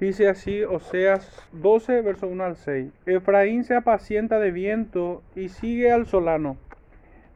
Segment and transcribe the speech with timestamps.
[0.00, 2.92] Dice así Oseas 12, verso 1 al 6.
[3.06, 6.56] Efraín se apacienta de viento y sigue al solano.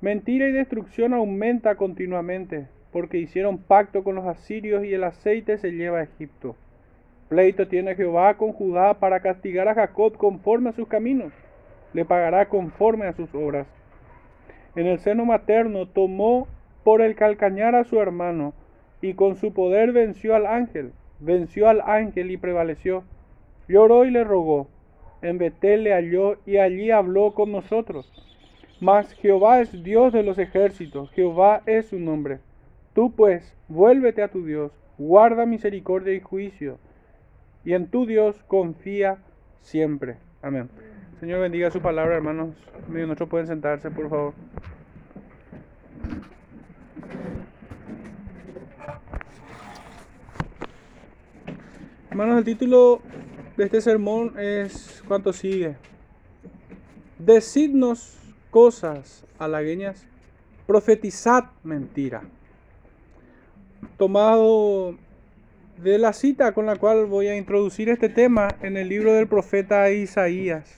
[0.01, 5.73] Mentira y destrucción aumenta continuamente, porque hicieron pacto con los asirios y el aceite se
[5.73, 6.55] lleva a Egipto.
[7.29, 11.33] Pleito tiene Jehová con Judá para castigar a Jacob conforme a sus caminos.
[11.95, 13.67] Le pagará conforme a sus obras.
[14.77, 16.47] En el seno materno tomó
[16.85, 18.55] por el calcañar a su hermano,
[19.01, 20.93] y con su poder venció al ángel
[21.23, 23.05] venció al ángel y prevaleció.
[23.69, 24.69] Lloró y le rogó.
[25.23, 28.13] En Betel le halló y allí habló con nosotros.
[28.81, 32.41] Mas Jehová es Dios de los ejércitos, Jehová es su nombre.
[32.95, 36.79] Tú pues, vuélvete a tu Dios, guarda misericordia y juicio,
[37.65, 39.19] y en tu Dios confía
[39.61, 40.17] siempre.
[40.43, 40.69] Amén.
[41.21, 42.57] Señor bendiga su palabra, hermanos.
[42.89, 44.35] Nosotros pueden sentarse, por favor.
[52.13, 53.01] Hermanos, el título
[53.57, 55.77] de este sermón es ¿Cuánto sigue?
[57.19, 58.19] Decidnos
[58.51, 60.07] cosas halagueñas,
[60.67, 62.21] profetizad mentira.
[63.97, 64.95] Tomado
[65.83, 69.27] de la cita con la cual voy a introducir este tema en el libro del
[69.27, 70.71] profeta Isaías,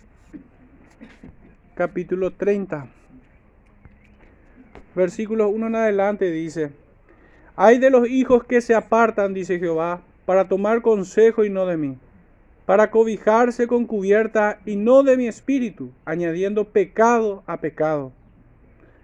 [1.75, 2.87] capítulo 30.
[4.94, 6.70] Versículo 1 en adelante dice,
[7.56, 11.77] Hay de los hijos que se apartan, dice Jehová, para tomar consejo y no de
[11.77, 11.98] mí,
[12.67, 18.12] para cobijarse con cubierta y no de mi espíritu, añadiendo pecado a pecado,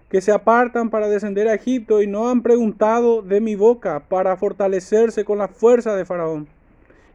[0.09, 4.35] que se apartan para descender a Egipto y no han preguntado de mi boca para
[4.35, 6.47] fortalecerse con la fuerza de Faraón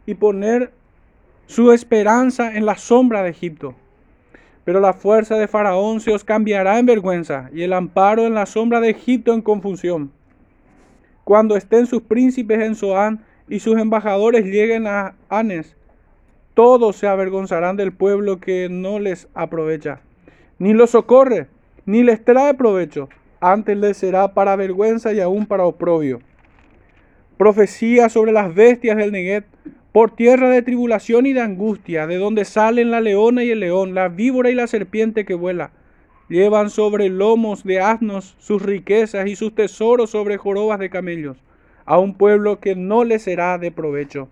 [0.06, 0.70] y poner
[1.46, 3.74] su esperanza en la sombra de Egipto.
[4.64, 8.46] Pero la fuerza de Faraón se os cambiará en vergüenza y el amparo en la
[8.46, 10.10] sombra de Egipto en confusión.
[11.22, 15.76] Cuando estén sus príncipes en Zoán y sus embajadores lleguen a Anes,
[16.54, 20.00] todos se avergonzarán del pueblo que no les aprovecha,
[20.58, 21.48] ni los socorre,
[21.84, 23.08] ni les trae provecho,
[23.40, 26.20] antes les será para vergüenza y aún para oprobio.
[27.36, 29.44] Profecía sobre las bestias del Neguet,
[29.92, 33.94] por tierra de tribulación y de angustia, de donde salen la leona y el león,
[33.94, 35.70] la víbora y la serpiente que vuela.
[36.28, 41.36] Llevan sobre lomos de asnos sus riquezas y sus tesoros sobre jorobas de camellos
[41.86, 44.28] a un pueblo que no le será de provecho.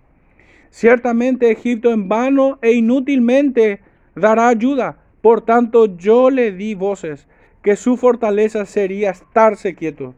[0.70, 3.80] Ciertamente Egipto en vano e inútilmente
[4.16, 4.98] dará ayuda.
[5.22, 7.26] Por tanto yo le di voces,
[7.62, 10.14] que su fortaleza sería estarse quieto.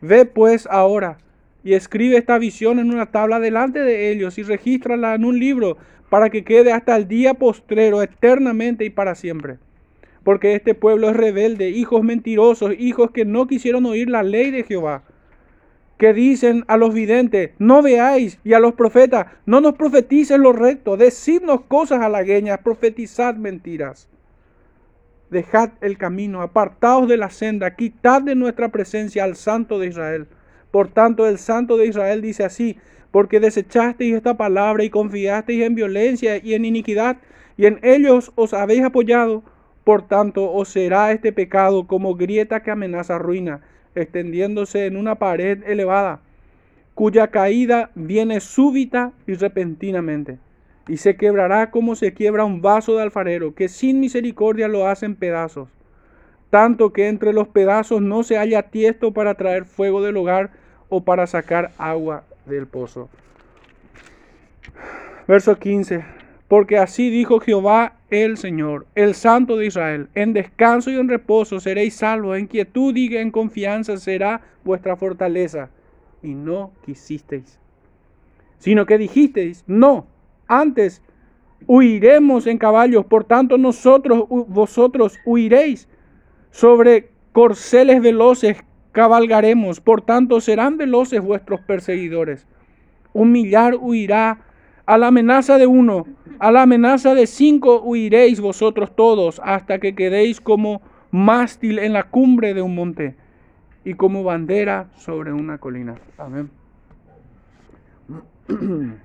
[0.00, 1.18] Ve pues ahora
[1.64, 5.76] y escribe esta visión en una tabla delante de ellos y regístrala en un libro
[6.08, 9.58] para que quede hasta el día postrero eternamente y para siempre.
[10.22, 14.62] Porque este pueblo es rebelde, hijos mentirosos, hijos que no quisieron oír la ley de
[14.62, 15.02] Jehová
[15.98, 20.52] que dicen a los videntes, no veáis, y a los profetas, no nos profeticen lo
[20.52, 24.08] recto, decidnos cosas halagueñas, profetizad mentiras.
[25.30, 30.26] Dejad el camino, apartaos de la senda, quitad de nuestra presencia al Santo de Israel.
[30.70, 32.76] Por tanto, el Santo de Israel dice así,
[33.10, 37.18] porque desechasteis esta palabra y confiasteis en violencia y en iniquidad,
[37.56, 39.44] y en ellos os habéis apoyado,
[39.84, 43.60] por tanto os será este pecado como grieta que amenaza ruina
[43.94, 46.20] extendiéndose en una pared elevada,
[46.94, 50.38] cuya caída viene súbita y repentinamente,
[50.88, 55.16] y se quebrará como se quiebra un vaso de alfarero, que sin misericordia lo hacen
[55.16, 55.68] pedazos,
[56.50, 60.50] tanto que entre los pedazos no se haya tiesto para traer fuego del hogar
[60.88, 63.08] o para sacar agua del pozo.
[65.26, 66.04] Verso 15.
[66.48, 71.60] Porque así dijo Jehová el Señor, el Santo de Israel, en descanso y en reposo
[71.60, 75.70] seréis salvos, en quietud y en confianza será vuestra fortaleza.
[76.22, 77.58] Y no quisisteis,
[78.58, 80.06] sino que dijisteis, no,
[80.46, 81.02] antes
[81.66, 85.88] huiremos en caballos, por tanto nosotros, vosotros huiréis
[86.50, 88.58] sobre corceles veloces,
[88.92, 92.46] cabalgaremos, por tanto serán veloces vuestros perseguidores.
[93.12, 94.40] Un millar huirá
[94.86, 96.06] a la amenaza de uno,
[96.38, 102.04] a la amenaza de cinco huiréis vosotros todos hasta que quedéis como mástil en la
[102.04, 103.16] cumbre de un monte
[103.84, 105.94] y como bandera sobre una colina.
[106.18, 106.50] Amén.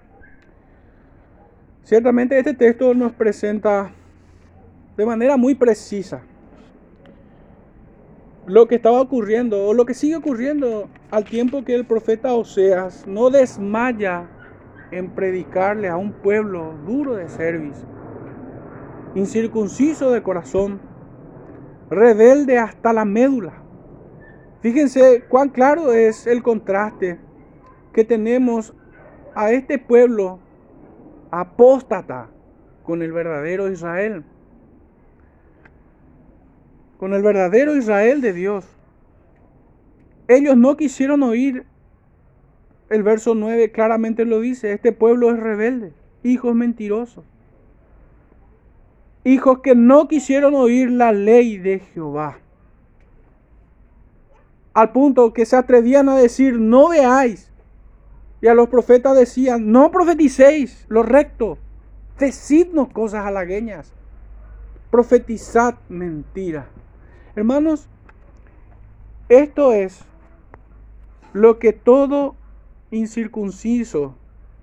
[1.84, 3.92] Ciertamente este texto nos presenta
[4.98, 6.22] de manera muy precisa
[8.46, 13.06] lo que estaba ocurriendo o lo que sigue ocurriendo al tiempo que el profeta Oseas
[13.08, 14.28] no desmaya
[14.92, 17.86] en predicarle a un pueblo duro de cerviz,
[19.16, 20.80] incircunciso de corazón,
[21.90, 23.54] rebelde hasta la médula.
[24.62, 27.20] Fíjense cuán claro es el contraste
[27.94, 28.74] que tenemos
[29.36, 30.40] a este pueblo
[31.32, 32.30] apóstata
[32.84, 34.24] con el verdadero Israel.
[36.98, 38.68] Con el verdadero Israel de Dios.
[40.28, 41.66] Ellos no quisieron oír.
[42.90, 44.74] El verso 9 claramente lo dice.
[44.74, 45.94] Este pueblo es rebelde,
[46.24, 47.24] hijos mentirosos.
[49.24, 52.40] Hijos que no quisieron oír la ley de Jehová.
[54.74, 57.52] Al punto que se atrevían a decir, no veáis.
[58.42, 61.58] Y a los profetas decían, no profeticéis lo recto.
[62.18, 63.94] Decidnos cosas halagueñas.
[64.90, 66.70] Profetizad mentira.
[67.36, 67.88] Hermanos,
[69.28, 70.00] esto es
[71.34, 72.36] lo que todo
[72.92, 74.16] incircunciso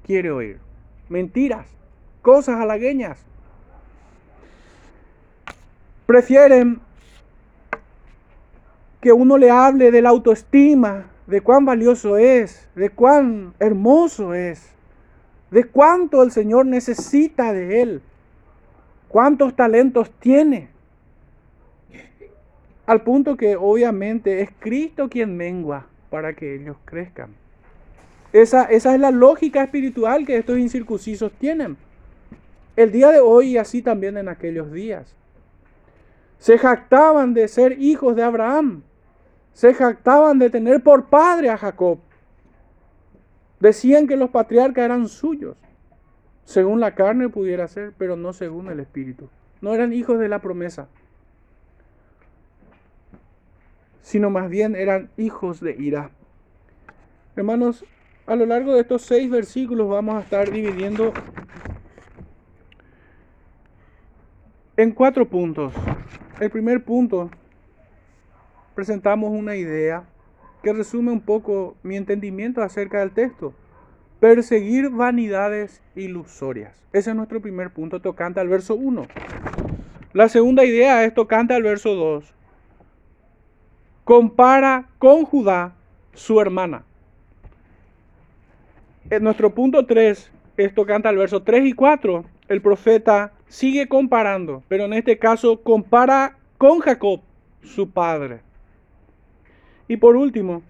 [0.04, 0.58] quiere oír.
[1.08, 1.66] Mentiras,
[2.22, 3.24] cosas halagueñas.
[6.06, 6.80] Prefieren
[9.00, 14.72] que uno le hable de la autoestima, de cuán valioso es, de cuán hermoso es,
[15.50, 18.02] de cuánto el Señor necesita de él,
[19.08, 20.68] cuántos talentos tiene.
[22.86, 27.30] Al punto que obviamente es Cristo quien mengua para que ellos crezcan.
[28.36, 31.78] Esa, esa es la lógica espiritual que estos incircuncisos tienen.
[32.76, 35.16] El día de hoy y así también en aquellos días.
[36.38, 38.82] Se jactaban de ser hijos de Abraham.
[39.54, 41.98] Se jactaban de tener por padre a Jacob.
[43.58, 45.56] Decían que los patriarcas eran suyos.
[46.44, 49.30] Según la carne pudiera ser, pero no según el espíritu.
[49.62, 50.88] No eran hijos de la promesa.
[54.02, 56.10] Sino más bien eran hijos de ira.
[57.34, 57.82] Hermanos,
[58.26, 61.12] a lo largo de estos seis versículos vamos a estar dividiendo
[64.76, 65.72] en cuatro puntos.
[66.40, 67.30] El primer punto,
[68.74, 70.04] presentamos una idea
[70.62, 73.54] que resume un poco mi entendimiento acerca del texto.
[74.18, 76.84] Perseguir vanidades ilusorias.
[76.92, 79.06] Ese es nuestro primer punto tocante al verso 1.
[80.14, 82.34] La segunda idea es tocante al verso 2.
[84.04, 85.74] Compara con Judá
[86.12, 86.84] su hermana.
[89.08, 92.24] En nuestro punto 3 es tocante al verso 3 y 4.
[92.48, 97.20] El profeta sigue comparando, pero en este caso compara con Jacob,
[97.62, 98.40] su padre.
[99.86, 100.62] Y por último,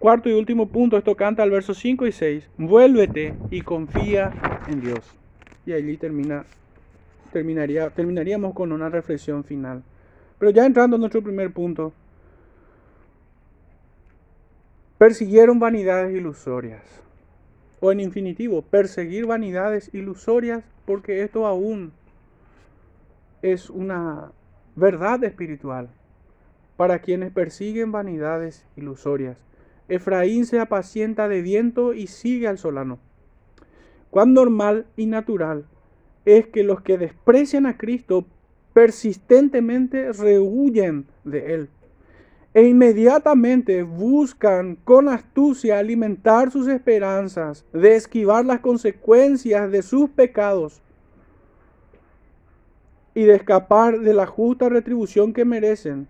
[0.00, 2.50] cuarto y último punto, esto canta al verso 5 y 6.
[2.58, 4.32] Vuélvete y confía
[4.66, 5.14] en Dios.
[5.66, 6.44] Y allí termina,
[7.32, 9.84] terminaría, terminaríamos con una reflexión final.
[10.40, 11.92] Pero ya entrando en nuestro primer punto,
[15.02, 16.84] persiguieron vanidades ilusorias.
[17.80, 21.90] O en infinitivo, perseguir vanidades ilusorias porque esto aún
[23.42, 24.30] es una
[24.76, 25.90] verdad espiritual
[26.76, 29.44] para quienes persiguen vanidades ilusorias.
[29.88, 33.00] Efraín se apacienta de viento y sigue al solano.
[34.08, 35.64] Cuán normal y natural
[36.24, 38.24] es que los que desprecian a Cristo
[38.72, 41.70] persistentemente rehuyen de Él
[42.54, 50.82] e inmediatamente buscan con astucia alimentar sus esperanzas de esquivar las consecuencias de sus pecados
[53.14, 56.08] y de escapar de la justa retribución que merecen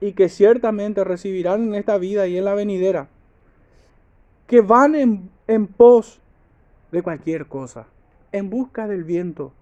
[0.00, 3.08] y que ciertamente recibirán en esta vida y en la venidera,
[4.46, 6.20] que van en, en pos
[6.92, 7.86] de cualquier cosa,
[8.32, 9.52] en busca del viento,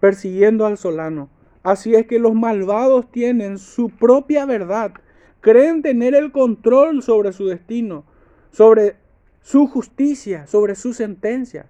[0.00, 1.28] persiguiendo al solano.
[1.64, 4.92] Así es que los malvados tienen su propia verdad,
[5.40, 8.04] creen tener el control sobre su destino,
[8.52, 8.94] sobre
[9.42, 11.66] su justicia, sobre su sentencia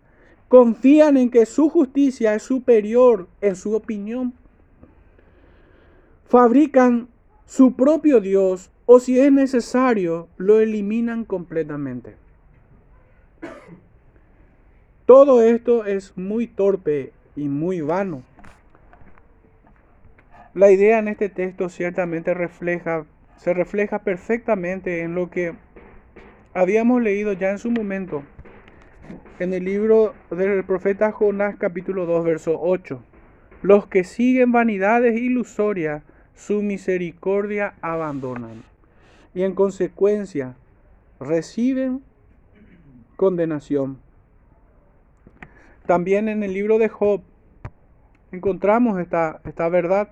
[0.55, 4.35] confían en que su justicia es superior en su opinión.
[6.27, 7.09] Fabrican
[7.45, 12.15] su propio Dios o si es necesario, lo eliminan completamente.
[15.07, 18.23] Todo esto es muy torpe y muy vano.
[20.55, 23.07] La idea en este texto ciertamente refleja,
[23.37, 25.55] se refleja perfectamente en lo que
[26.53, 28.23] habíamos leído ya en su momento
[29.41, 33.03] en el libro del profeta Jonás capítulo 2 verso 8.
[33.63, 38.63] Los que siguen vanidades ilusorias, su misericordia abandonan.
[39.35, 40.55] Y en consecuencia
[41.19, 42.01] reciben
[43.17, 43.99] condenación.
[45.87, 47.23] También en el libro de Job
[48.31, 50.11] encontramos esta, esta verdad.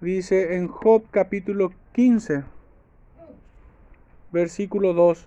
[0.00, 2.44] Dice en Job capítulo 15,
[4.32, 5.26] versículo 2.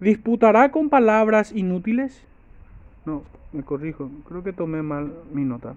[0.00, 2.22] ¿Disputará con palabras inútiles?
[3.06, 5.74] No, me corrijo, creo que tomé mal mi nota.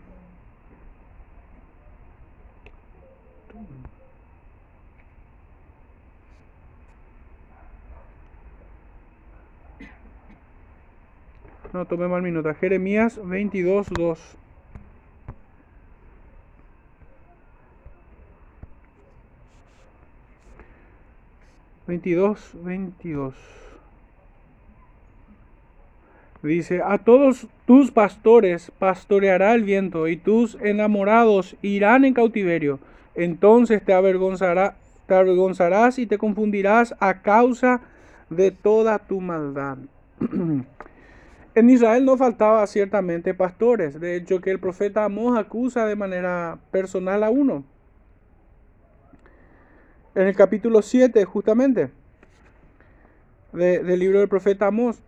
[11.71, 12.53] No, tomé mal minuto.
[12.55, 14.37] Jeremías 22, 2.
[21.87, 23.35] Veintidós, veintidós.
[26.43, 32.79] Dice, a todos tus pastores pastoreará el viento, y tus enamorados irán en cautiverio.
[33.13, 37.81] Entonces te, avergonzará, te avergonzarás y te confundirás a causa
[38.29, 39.77] de toda tu maldad.
[41.55, 43.99] en Israel no faltaba ciertamente pastores.
[43.99, 47.63] De hecho, que el profeta Amós acusa de manera personal a uno.
[50.13, 51.89] En el capítulo 7, justamente,
[53.53, 55.01] del libro del profeta Amós.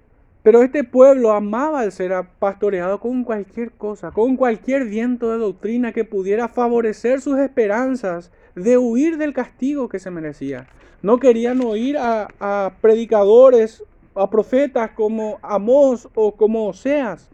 [0.44, 5.92] Pero este pueblo amaba el ser pastoreado con cualquier cosa, con cualquier viento de doctrina
[5.92, 10.68] que pudiera favorecer sus esperanzas de huir del castigo que se merecía.
[11.02, 13.84] No querían oír a, predicadores,
[14.16, 17.30] a profetas como Amós o como Oseas.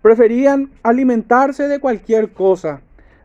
[0.00, 2.80] Preferían alimentarse de cualquier cosa.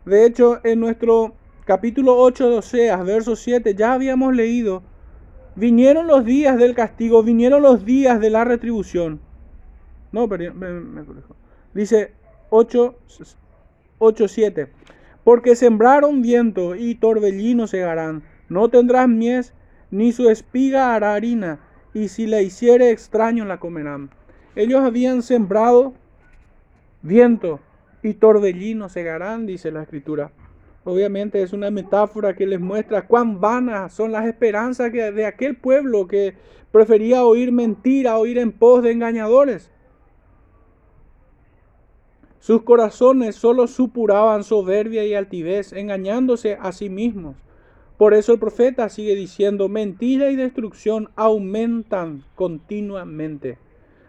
[0.05, 1.35] De hecho, en nuestro
[1.65, 4.83] capítulo 8 de Oseas, verso 7, ya habíamos leído
[5.55, 9.21] Vinieron los días del castigo, vinieron los días de la retribución.
[10.11, 11.03] No, pero me, me
[11.73, 12.11] Dice
[12.49, 12.95] 8,
[13.99, 14.67] 8, 7.
[15.23, 18.23] Porque sembraron viento y torbellino segarán.
[18.49, 19.53] No tendrán mies,
[19.91, 21.59] ni su espiga hará harina,
[21.93, 24.09] y si la hiciere extraño la comerán.
[24.55, 25.93] Ellos habían sembrado
[27.01, 27.61] viento
[28.03, 30.31] y torbellino segarán, dice la escritura.
[30.85, 36.07] Obviamente es una metáfora que les muestra cuán vanas son las esperanzas de aquel pueblo
[36.07, 36.35] que
[36.71, 39.71] prefería oír mentira, oír en pos de engañadores.
[42.39, 47.35] Sus corazones solo supuraban soberbia y altivez, engañándose a sí mismos.
[47.97, 53.57] Por eso el profeta sigue diciendo, mentira y destrucción aumentan continuamente.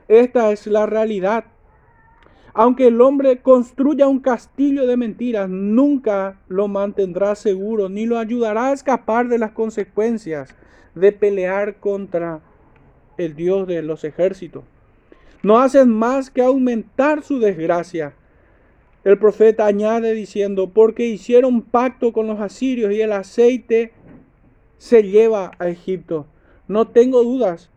[0.09, 1.47] Esta es la realidad
[2.59, 8.69] aunque el hombre construya un castillo de mentiras, nunca lo mantendrá seguro ni lo ayudará
[8.69, 10.55] a escapar de las consecuencias
[10.95, 12.41] de pelear contra
[13.19, 14.65] el Dios de los ejércitos.
[15.43, 18.15] No hacen más que aumentar su desgracia.
[19.05, 23.93] El profeta añade diciendo, porque hicieron pacto con los asirios y el aceite
[24.79, 26.27] se lleva a Egipto.
[26.69, 27.69] No tengo dudas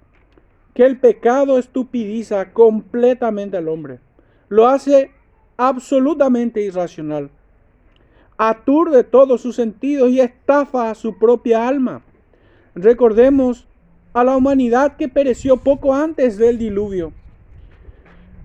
[0.73, 3.99] que el pecado estupidiza completamente al hombre
[4.49, 5.11] lo hace
[5.57, 7.29] absolutamente irracional.
[8.37, 12.01] Aturde todos sus sentidos y estafa a su propia alma.
[12.73, 13.67] Recordemos
[14.13, 17.13] a la humanidad que pereció poco antes del diluvio,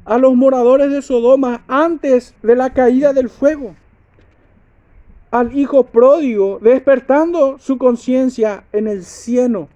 [0.05, 3.75] a los moradores de Sodoma antes de la caída del fuego,
[5.31, 9.69] al hijo pródigo despertando su conciencia en el cielo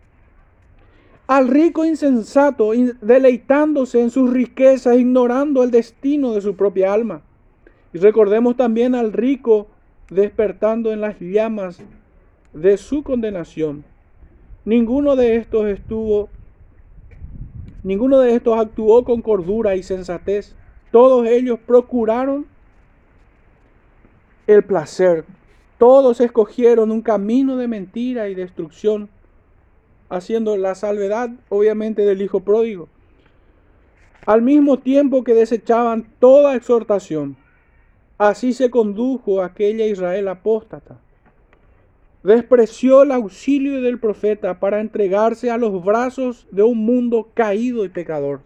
[1.28, 7.20] al rico insensato deleitándose en sus riquezas, ignorando el destino de su propia alma.
[7.92, 9.68] Y recordemos también al rico
[10.08, 11.80] despertando en las llamas
[12.54, 13.84] de su condenación.
[14.64, 16.30] Ninguno de estos estuvo,
[17.82, 20.56] ninguno de estos actuó con cordura y sensatez.
[20.90, 22.46] Todos ellos procuraron
[24.46, 25.26] el placer.
[25.76, 29.10] Todos escogieron un camino de mentira y destrucción
[30.08, 32.88] haciendo la salvedad obviamente del Hijo pródigo,
[34.26, 37.36] al mismo tiempo que desechaban toda exhortación.
[38.18, 40.98] Así se condujo aquella Israel apóstata.
[42.22, 47.88] Despreció el auxilio del profeta para entregarse a los brazos de un mundo caído y
[47.88, 48.40] pecador.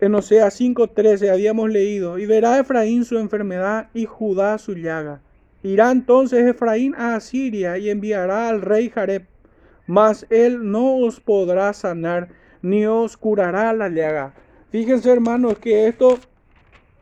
[0.00, 5.22] En Oseas 5:13 habíamos leído, y verá Efraín su enfermedad y Judá su llaga
[5.62, 9.26] Irá entonces Efraín a Asiria y enviará al rey Jareb,
[9.86, 12.28] mas él no os podrá sanar
[12.62, 14.34] ni os curará la llaga.
[14.70, 16.18] Fíjense hermanos que esto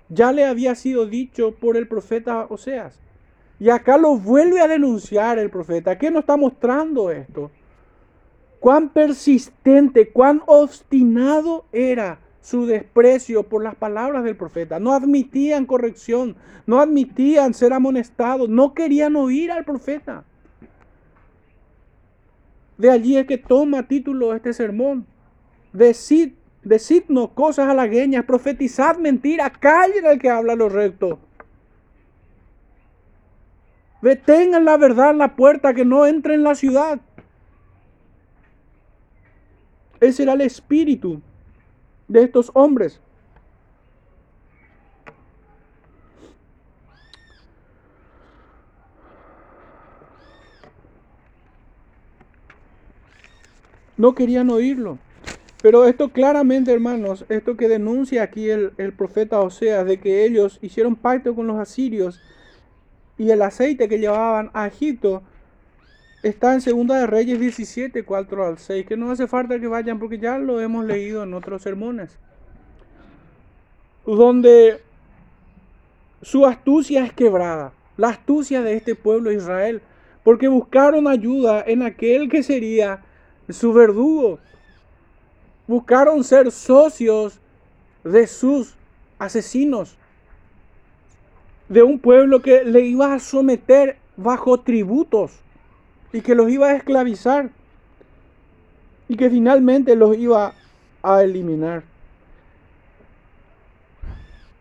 [0.08, 3.00] ya le había sido dicho por el profeta Oseas.
[3.58, 5.96] Y acá lo vuelve a denunciar el profeta.
[5.96, 7.50] ¿Qué nos está mostrando esto?
[8.60, 14.78] Cuán persistente, cuán obstinado era su desprecio por las palabras del profeta.
[14.78, 16.36] No admitían corrección,
[16.66, 20.24] no admitían ser amonestados, no querían oír al profeta.
[22.76, 25.06] De allí es que toma título este sermón.
[25.72, 31.18] Decid, decidnos cosas halagueñas, profetizad mentira, callen al que habla lo recto.
[34.02, 37.00] Detengan la verdad en la puerta, que no entre en la ciudad.
[39.98, 41.22] Ese era el espíritu
[42.08, 43.00] de estos hombres.
[53.96, 54.98] No querían oírlo.
[55.62, 60.58] Pero esto claramente, hermanos, esto que denuncia aquí el, el profeta Oseas, de que ellos
[60.60, 62.20] hicieron pacto con los asirios
[63.16, 65.22] y el aceite que llevaban a Egipto,
[66.24, 69.98] está en Segunda de Reyes 17, 4 al 6, que no hace falta que vayan
[69.98, 72.16] porque ya lo hemos leído en otros sermones.
[74.06, 74.80] Donde
[76.22, 79.82] su astucia es quebrada, la astucia de este pueblo de Israel,
[80.22, 83.02] porque buscaron ayuda en aquel que sería
[83.50, 84.38] su verdugo.
[85.66, 87.38] Buscaron ser socios
[88.02, 88.74] de sus
[89.18, 89.94] asesinos,
[91.68, 95.44] de un pueblo que le iba a someter bajo tributos
[96.14, 97.50] y que los iba a esclavizar
[99.08, 100.54] y que finalmente los iba
[101.02, 101.82] a eliminar.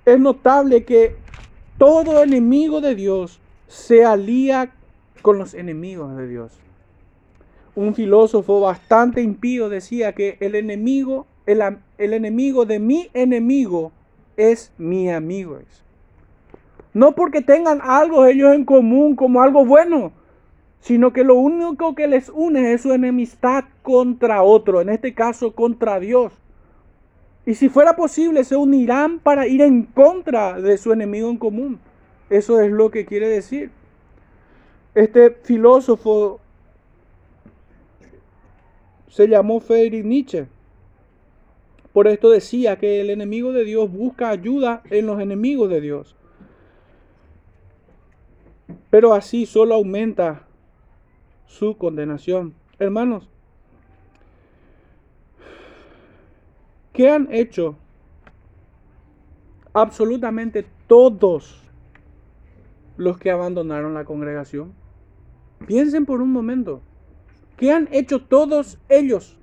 [0.03, 1.15] Es notable que
[1.77, 4.71] todo enemigo de Dios se alía
[5.21, 6.59] con los enemigos de Dios.
[7.75, 11.61] Un filósofo bastante impío decía que el enemigo, el,
[11.99, 13.91] el enemigo de mi enemigo
[14.37, 15.59] es mi amigo.
[16.95, 20.13] No porque tengan algo ellos en común como algo bueno,
[20.83, 25.53] sino que lo único que les une es su enemistad contra otro, en este caso
[25.53, 26.33] contra Dios.
[27.45, 31.79] Y si fuera posible, se unirán para ir en contra de su enemigo en común.
[32.29, 33.71] Eso es lo que quiere decir.
[34.93, 36.41] Este filósofo
[39.07, 40.47] se llamó Friedrich Nietzsche.
[41.93, 46.17] Por esto decía que el enemigo de Dios busca ayuda en los enemigos de Dios.
[48.89, 50.45] Pero así solo aumenta
[51.53, 52.55] su condenación.
[52.79, 53.29] Hermanos,
[56.91, 57.75] ¿qué han hecho
[59.71, 61.61] absolutamente todos
[62.97, 64.73] los que abandonaron la congregación?
[65.67, 66.81] Piensen por un momento.
[67.55, 69.37] ¿Qué han hecho todos ellos?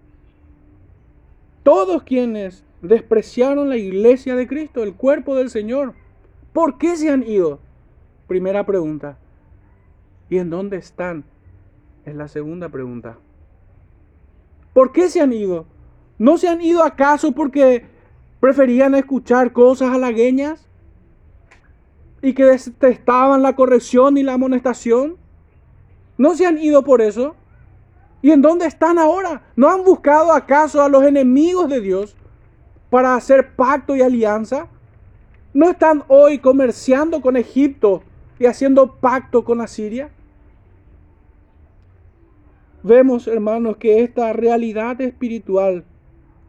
[1.63, 5.95] Todos quienes despreciaron la iglesia de Cristo, el cuerpo del Señor.
[6.53, 7.61] ¿Por qué se han ido?
[8.27, 9.17] Primera pregunta.
[10.29, 11.25] ¿Y en dónde están?
[12.05, 13.19] Es la segunda pregunta.
[14.73, 15.67] ¿Por qué se han ido?
[16.19, 17.85] ¿No se han ido acaso porque
[18.41, 20.67] preferían escuchar cosas halagueñas?
[22.23, 25.17] ¿Y que detestaban la corrección y la amonestación?
[26.17, 27.35] ¿No se han ido por eso?
[28.23, 29.43] ¿Y en dónde están ahora?
[29.57, 32.17] ¿No han buscado acaso a los enemigos de Dios
[32.91, 34.69] para hacer pacto y alianza?
[35.53, 38.03] ¿No están hoy comerciando con Egipto
[38.39, 40.11] y haciendo pacto con Asiria?
[42.83, 45.85] Vemos, hermanos, que esta realidad espiritual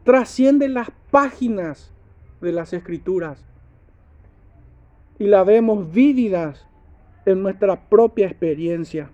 [0.04, 1.92] trasciende las páginas
[2.40, 3.44] de las escrituras
[5.18, 6.66] y la vemos vívidas
[7.26, 9.10] en nuestra propia experiencia.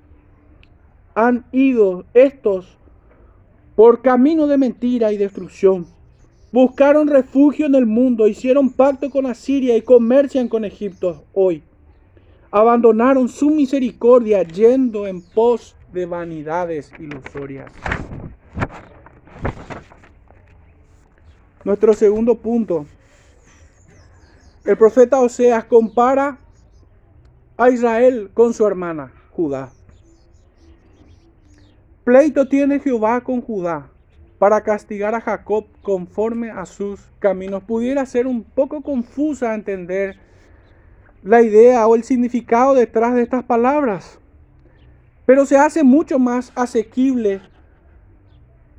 [1.14, 2.78] Han ido estos
[3.74, 5.86] por camino de mentira y destrucción.
[6.50, 11.62] Buscaron refugio en el mundo, hicieron pacto con Asiria y comercian con Egipto hoy.
[12.50, 17.72] Abandonaron su misericordia yendo en pos de vanidades ilusorias.
[21.64, 22.86] Nuestro segundo punto.
[24.64, 26.38] El profeta Oseas compara
[27.56, 29.70] a Israel con su hermana Judá.
[32.04, 33.90] Pleito tiene Jehová con Judá
[34.38, 37.62] para castigar a Jacob conforme a sus caminos.
[37.64, 40.16] Pudiera ser un poco confusa entender
[41.22, 44.18] la idea o el significado detrás de estas palabras
[45.28, 47.42] pero se hace mucho más asequible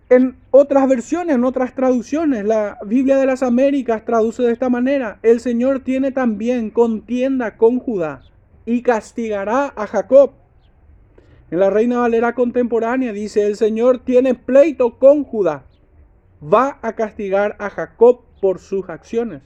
[0.10, 2.44] en otras versiones, en otras traducciones.
[2.44, 7.78] La Biblia de las Américas traduce de esta manera, el Señor tiene también contienda con
[7.78, 8.24] Judá
[8.66, 10.32] y castigará a Jacob.
[11.52, 15.66] En la Reina Valera contemporánea dice, el Señor tiene pleito con Judá,
[16.42, 19.44] va a castigar a Jacob por sus acciones.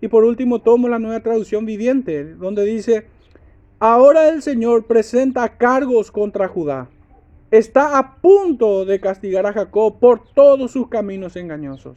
[0.00, 3.08] Y por último tomo la nueva traducción viviente, donde dice,
[3.80, 6.88] Ahora el Señor presenta cargos contra Judá.
[7.52, 11.96] Está a punto de castigar a Jacob por todos sus caminos engañosos.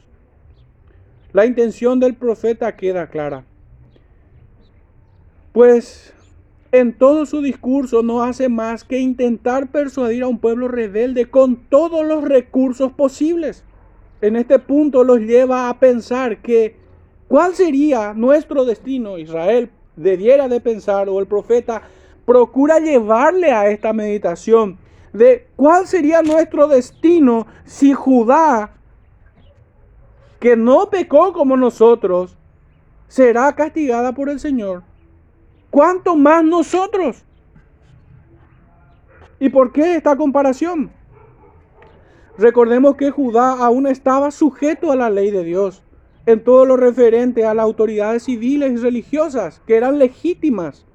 [1.34, 3.46] La intención del profeta queda clara.
[5.54, 6.14] Pues
[6.72, 11.56] en todo su discurso no hace más que intentar persuadir a un pueblo rebelde con
[11.56, 13.64] todos los recursos posibles.
[14.22, 16.76] En este punto los lleva a pensar que
[17.28, 21.82] cuál sería nuestro destino, Israel, debiera de pensar o el profeta
[22.26, 24.78] procura llevarle a esta meditación
[25.14, 28.74] de cuál sería nuestro destino si Judá,
[30.40, 32.38] que no pecó como nosotros,
[33.08, 34.84] será castigada por el Señor.
[35.70, 37.24] ¿Cuánto más nosotros?
[39.40, 40.92] ¿Y por qué esta comparación?
[42.38, 45.84] Recordemos que Judá aún estaba sujeto a la ley de Dios
[46.26, 50.86] en todo lo referente a las autoridades civiles y religiosas, que eran legítimas,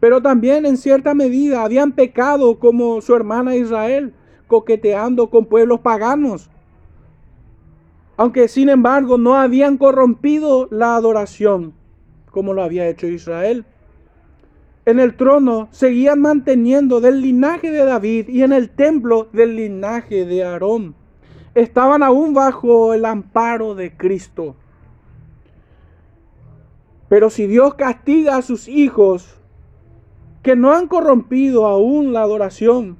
[0.00, 4.14] pero también en cierta medida habían pecado como su hermana Israel,
[4.46, 6.50] coqueteando con pueblos paganos,
[8.16, 11.74] aunque sin embargo no habían corrompido la adoración
[12.32, 13.64] como lo había hecho Israel.
[14.84, 20.24] En el trono seguían manteniendo del linaje de David y en el templo del linaje
[20.24, 20.96] de Aarón.
[21.54, 24.56] Estaban aún bajo el amparo de Cristo.
[27.08, 29.38] Pero si Dios castiga a sus hijos
[30.42, 32.96] que no han corrompido aún la adoración,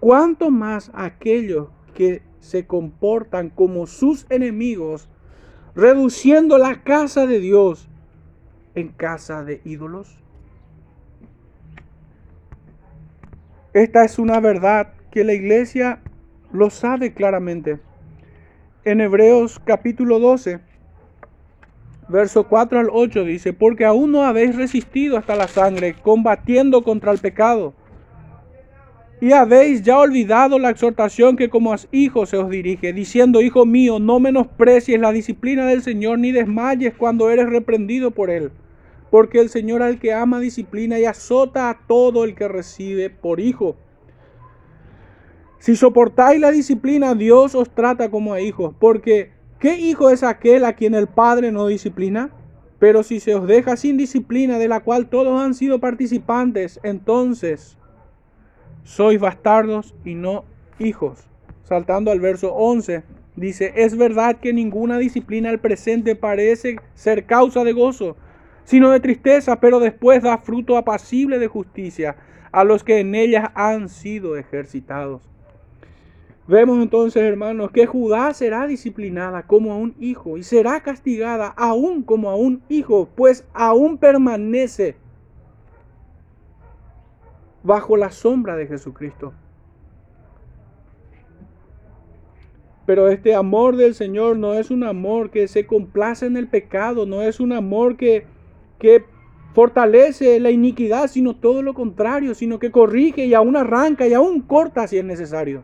[0.00, 5.08] ¿cuánto más aquellos que se comportan como sus enemigos,
[5.74, 7.88] reduciendo la casa de Dios
[8.74, 10.20] en casa de ídolos?
[13.72, 16.02] Esta es una verdad que la iglesia
[16.52, 17.78] lo sabe claramente.
[18.84, 20.60] En Hebreos capítulo 12,
[22.08, 27.12] verso 4 al 8 dice, porque aún no habéis resistido hasta la sangre, combatiendo contra
[27.12, 27.74] el pecado.
[29.20, 33.98] Y habéis ya olvidado la exhortación que como hijos se os dirige, diciendo, Hijo mío,
[33.98, 38.50] no menosprecies la disciplina del Señor, ni desmayes cuando eres reprendido por Él
[39.10, 43.40] porque el Señor al que ama disciplina y azota a todo el que recibe por
[43.40, 43.76] hijo.
[45.60, 50.64] Si soportáis la disciplina, Dios os trata como a hijos, porque ¿qué hijo es aquel
[50.64, 52.30] a quien el Padre no disciplina?
[52.78, 57.76] Pero si se os deja sin disciplina, de la cual todos han sido participantes, entonces
[58.84, 60.44] sois bastardos y no
[60.78, 61.28] hijos.
[61.62, 63.02] Saltando al verso 11,
[63.36, 68.16] dice, es verdad que ninguna disciplina al presente parece ser causa de gozo
[68.64, 72.16] sino de tristeza, pero después da fruto apacible de justicia
[72.52, 75.29] a los que en ellas han sido ejercitados.
[76.50, 82.02] Vemos entonces, hermanos, que Judá será disciplinada como a un hijo y será castigada aún
[82.02, 84.96] como a un hijo, pues aún permanece
[87.62, 89.32] bajo la sombra de Jesucristo.
[92.84, 97.06] Pero este amor del Señor no es un amor que se complace en el pecado,
[97.06, 98.26] no es un amor que
[98.80, 99.04] que
[99.54, 104.40] fortalece la iniquidad, sino todo lo contrario, sino que corrige y aún arranca y aún
[104.40, 105.62] corta si es necesario,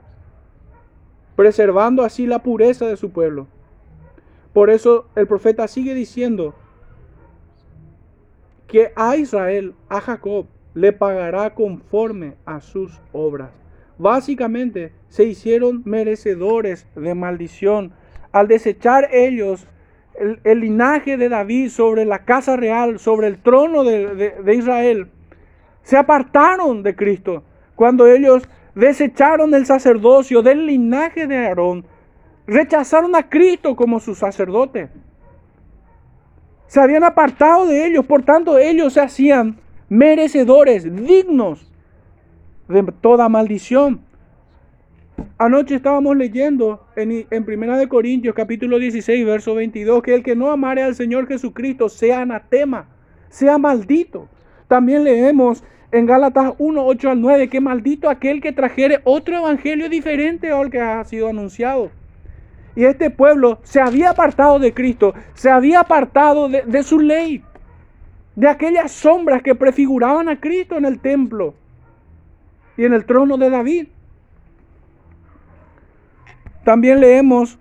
[1.36, 3.46] preservando así la pureza de su pueblo.
[4.52, 6.54] Por eso el profeta sigue diciendo
[8.66, 13.50] que a Israel, a Jacob, le pagará conforme a sus obras.
[13.98, 17.92] Básicamente se hicieron merecedores de maldición
[18.32, 19.66] al desechar ellos
[20.44, 25.08] el, linaje de David sobre la casa real, sobre el trono de, Israel,
[25.82, 27.44] se apartaron de Cristo.
[27.74, 28.42] Cuando ellos
[28.76, 31.84] desecharon el sacerdocio del linaje de Aarón,
[32.46, 34.90] rechazaron a Cristo como su sacerdote.
[36.66, 39.58] Se habían apartado de ellos, por tanto ellos se hacían
[39.88, 41.72] merecedores, dignos
[42.68, 44.02] de toda maldición.
[45.38, 50.36] Anoche estábamos leyendo en, en Primera de Corintios capítulo 16, verso 22, que el que
[50.36, 52.88] no amare al Señor Jesucristo sea anatema,
[53.30, 54.28] sea maldito.
[54.68, 59.88] También leemos en Gálatas 1, 8 al 9, que maldito aquel que trajere otro evangelio
[59.88, 61.90] diferente al que ha sido anunciado.
[62.74, 67.42] Y este pueblo se había apartado de Cristo, se había apartado de, de su ley,
[68.34, 71.54] de aquellas sombras que prefiguraban a Cristo en el templo
[72.76, 73.86] y en el trono de David.
[76.64, 77.58] También leemos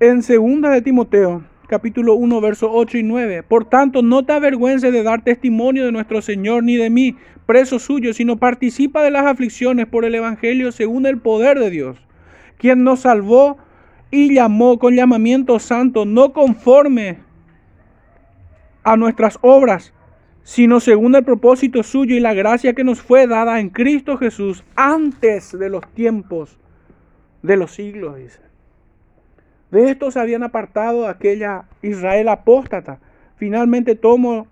[0.00, 3.42] en segunda de Timoteo, capítulo 1, versos 8 y 9.
[3.42, 7.78] Por tanto, no te avergüences de dar testimonio de nuestro Señor ni de mí, preso
[7.78, 11.98] suyo, sino participa de las aflicciones por el Evangelio según el poder de Dios,
[12.56, 13.58] quien nos salvó
[14.10, 17.18] y llamó con llamamiento santo, no conforme
[18.82, 19.92] a nuestras obras,
[20.42, 24.64] sino según el propósito suyo y la gracia que nos fue dada en Cristo Jesús
[24.74, 26.58] antes de los tiempos
[27.42, 28.47] de los siglos, dice.
[29.70, 33.00] De esto se habían apartado aquella Israel apóstata.
[33.36, 34.46] Finalmente tomo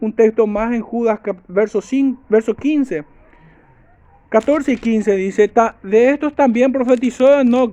[0.00, 3.04] un texto más en Judas, verso, 5, verso 15.
[4.28, 7.72] 14 y 15 dice, de estos también profetizó Enoch,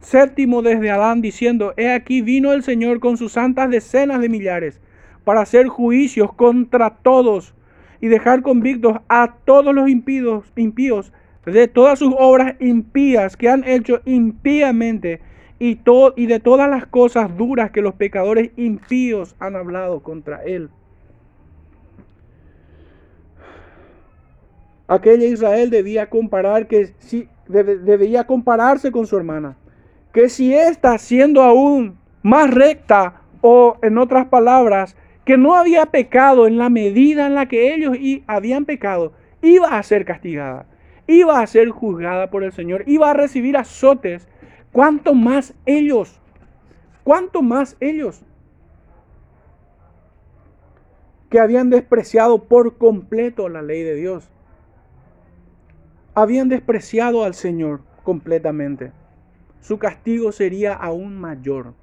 [0.00, 4.80] séptimo desde Adán, diciendo, he aquí vino el Señor con sus santas decenas de millares
[5.24, 7.54] para hacer juicios contra todos
[8.00, 11.12] y dejar convictos a todos los impíos, impíos
[11.44, 15.20] de todas sus obras impías que han hecho impíamente
[15.58, 15.80] y,
[16.16, 20.70] y de todas las cosas duras que los pecadores impíos han hablado contra él.
[24.88, 29.56] Aquella Israel debía comparar que si debía compararse con su hermana.
[30.12, 36.46] Que si ésta siendo aún más recta o en otras palabras, que no había pecado
[36.46, 40.66] en la medida en la que ellos habían pecado, iba a ser castigada,
[41.06, 44.28] iba a ser juzgada por el Señor, iba a recibir azotes.
[44.72, 46.20] ¿Cuánto más ellos?
[47.04, 48.20] ¿Cuánto más ellos?
[51.30, 54.28] Que habían despreciado por completo la ley de Dios.
[56.14, 58.92] Habían despreciado al Señor completamente.
[59.60, 61.74] Su castigo sería aún mayor,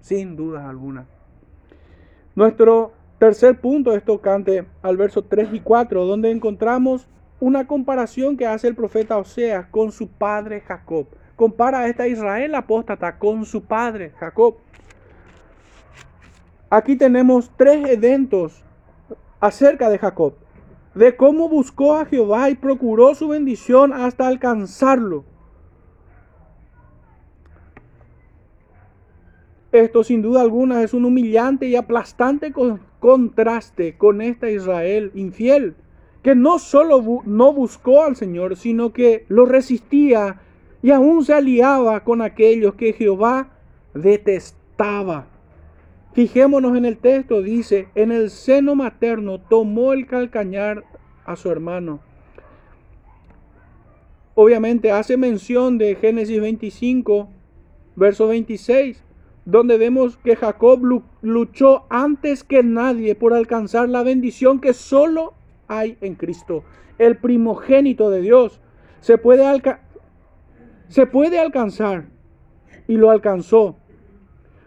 [0.00, 1.06] sin duda alguna.
[2.36, 7.08] Nuestro tercer punto es tocante al verso 3 y 4, donde encontramos
[7.40, 11.06] una comparación que hace el profeta Oseas con su padre Jacob.
[11.36, 14.56] Compara a esta Israel apóstata con su padre Jacob.
[16.70, 18.64] Aquí tenemos tres eventos
[19.38, 20.32] acerca de Jacob,
[20.94, 25.24] de cómo buscó a Jehová y procuró su bendición hasta alcanzarlo.
[29.72, 32.50] Esto sin duda alguna es un humillante y aplastante
[32.98, 35.76] contraste con esta Israel infiel,
[36.22, 40.40] que no solo no buscó al Señor, sino que lo resistía
[40.82, 43.48] y aún se aliaba con aquellos que Jehová
[43.94, 45.26] detestaba.
[46.12, 50.84] Fijémonos en el texto, dice, en el seno materno tomó el calcañar
[51.24, 52.00] a su hermano.
[54.34, 57.28] Obviamente hace mención de Génesis 25,
[57.96, 59.02] verso 26
[59.46, 60.80] donde vemos que Jacob
[61.22, 65.34] luchó antes que nadie por alcanzar la bendición que solo
[65.68, 66.64] hay en Cristo,
[66.98, 68.60] el primogénito de Dios.
[69.00, 69.46] Se puede,
[70.88, 72.06] se puede alcanzar
[72.86, 73.76] y lo alcanzó.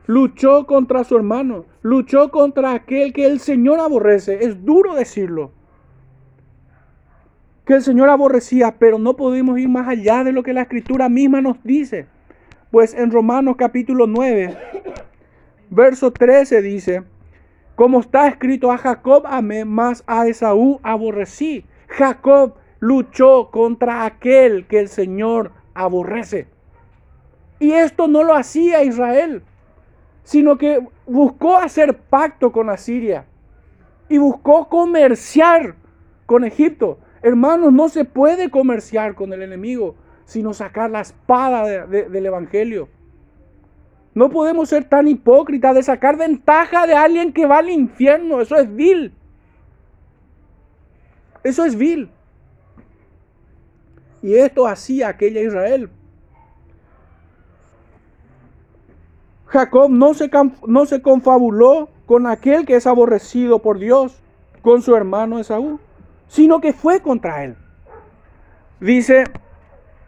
[0.06, 4.44] Luchó contra su hermano, luchó contra aquel que el Señor aborrece.
[4.44, 5.52] Es duro decirlo.
[7.66, 11.10] Que el Señor aborrecía, pero no podemos ir más allá de lo que la escritura
[11.10, 12.08] misma nos dice.
[12.72, 14.58] Pues en Romanos capítulo 9,
[15.70, 17.04] verso 13 dice,
[17.80, 21.66] como está escrito a Jacob amé, más a Esaú aborrecí.
[21.88, 25.52] Jacob luchó contra aquel que el Señor
[25.84, 26.48] aborrece.
[27.60, 29.44] Y esto no lo hacía Israel,
[30.24, 33.26] sino que buscó hacer pacto con Asiria
[34.08, 35.76] y buscó comerciar
[36.26, 37.00] con Egipto.
[37.22, 39.96] Hermanos, no se puede comerciar con el enemigo
[40.30, 42.88] sino sacar la espada del Evangelio.
[44.14, 48.40] No podemos ser tan hipócritas de sacar ventaja de alguien que va al infierno.
[48.40, 49.12] Eso es vil.
[51.44, 52.12] Eso es vil.
[54.22, 55.90] Y esto hacía aquella Israel.
[59.46, 60.30] Jacob no se,
[60.68, 64.22] no se confabuló con aquel que es aborrecido por Dios,
[64.62, 65.80] con su hermano Esaú,
[66.28, 67.56] sino que fue contra él.
[68.80, 69.24] Dice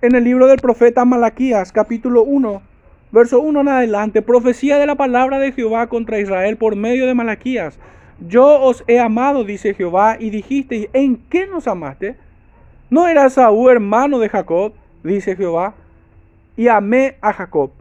[0.01, 2.61] en el libro del profeta Malaquías, capítulo 1,
[3.11, 7.13] verso 1 en adelante, profecía de la palabra de Jehová contra Israel por medio de
[7.13, 7.79] Malaquías.
[8.19, 12.17] Yo os he amado, dice Jehová, y dijiste, ¿en qué nos amaste?
[12.91, 14.73] ¿No era Saúl hermano de Jacob?
[15.01, 15.75] dice Jehová,
[16.57, 17.71] y amé a Jacob,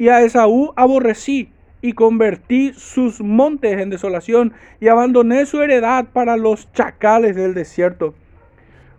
[0.00, 6.36] y a Esaú aborrecí, y convertí sus montes en desolación, y abandoné su heredad para
[6.36, 8.14] los chacales del desierto.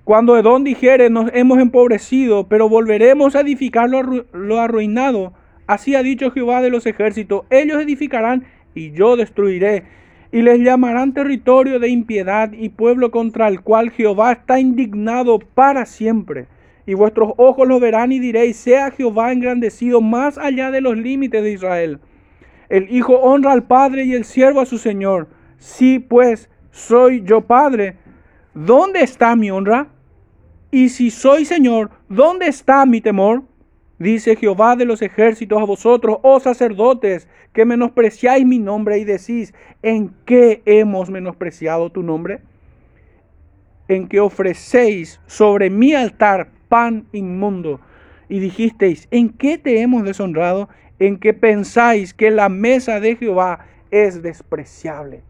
[0.06, 5.34] Cuando Edom dijere, nos hemos empobrecido, pero volveremos a edificar lo, arruinado,
[5.68, 9.84] así ha dicho Jehová de los ejércitos, ellos edificarán y yo destruiré,
[10.32, 15.86] y les llamarán territorio de impiedad y pueblo contra el cual Jehová está indignado para
[15.86, 16.48] siempre.
[16.86, 21.44] Y vuestros ojos lo verán y diréis, sea Jehová engrandecido más allá de los límites
[21.44, 22.00] de Israel.
[22.70, 25.28] El Hijo honra al Padre y el siervo a su Señor.
[25.58, 27.98] Si pues soy yo Padre,
[28.54, 29.88] ¿dónde está mi honra?
[30.72, 33.44] Y si soy Señor, ¿dónde está mi temor?
[34.00, 39.54] Dice Jehová de los ejércitos a vosotros, oh sacerdotes, que menospreciáis mi nombre y decís,
[39.82, 42.40] ¿en qué hemos menospreciado tu nombre?
[43.90, 47.82] En que ofrecéis sobre mi altar pan inmundo.
[48.30, 50.70] Y dijisteis, ¿en qué te hemos deshonrado?
[51.00, 55.24] En que pensáis que la mesa de Jehová es despreciable.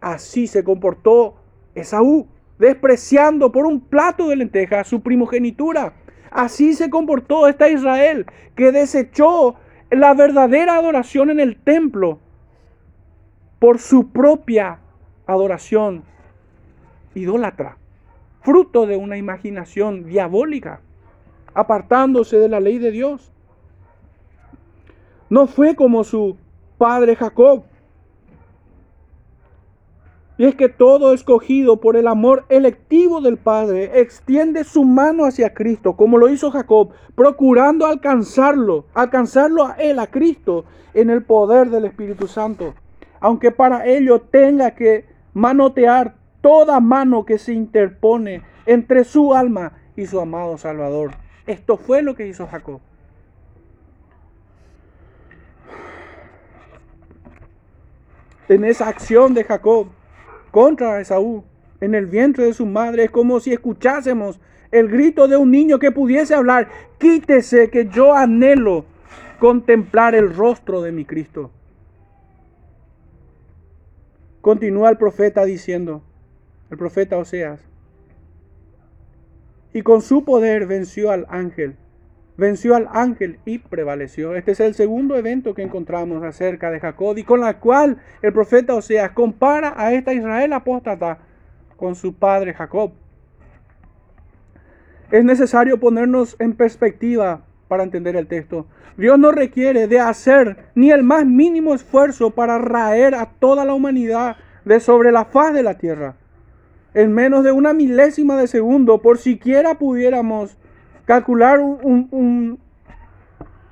[0.00, 1.36] Así se comportó
[1.76, 2.26] Esaú
[2.58, 5.92] despreciando por un plato de lentejas su primogenitura.
[6.30, 9.56] Así se comportó esta Israel, que desechó
[9.90, 12.18] la verdadera adoración en el templo
[13.58, 14.78] por su propia
[15.26, 16.04] adoración
[17.14, 17.76] idólatra,
[18.42, 20.80] fruto de una imaginación diabólica,
[21.54, 23.32] apartándose de la ley de Dios.
[25.30, 26.36] No fue como su
[26.78, 27.64] padre Jacob,
[30.38, 35.52] Y es que todo escogido por el amor electivo del Padre extiende su mano hacia
[35.52, 41.70] Cristo, como lo hizo Jacob, procurando alcanzarlo, alcanzarlo a él, a Cristo, en el poder
[41.70, 42.74] del Espíritu Santo.
[43.18, 50.06] Aunque para ello tenga que manotear toda mano que se interpone entre su alma y
[50.06, 51.10] su amado Salvador.
[51.48, 52.80] Esto fue lo que hizo Jacob.
[58.48, 59.88] En esa acción de Jacob,
[60.50, 61.44] contra Esaú
[61.80, 63.04] en el vientre de su madre.
[63.04, 68.14] Es como si escuchásemos el grito de un niño que pudiese hablar, quítese que yo
[68.14, 68.84] anhelo
[69.38, 71.50] contemplar el rostro de mi Cristo.
[74.40, 76.02] Continúa el profeta diciendo,
[76.70, 77.60] el profeta Oseas,
[79.72, 81.76] y con su poder venció al ángel
[82.38, 84.36] venció al ángel y prevaleció.
[84.36, 88.32] Este es el segundo evento que encontramos acerca de Jacob y con la cual el
[88.32, 91.18] profeta Oseas compara a esta Israel apóstata
[91.76, 92.92] con su padre Jacob.
[95.10, 98.66] Es necesario ponernos en perspectiva para entender el texto.
[98.96, 103.74] Dios no requiere de hacer ni el más mínimo esfuerzo para raer a toda la
[103.74, 106.14] humanidad de sobre la faz de la tierra.
[106.94, 110.56] En menos de una milésima de segundo, por siquiera pudiéramos
[111.08, 112.60] calcular un,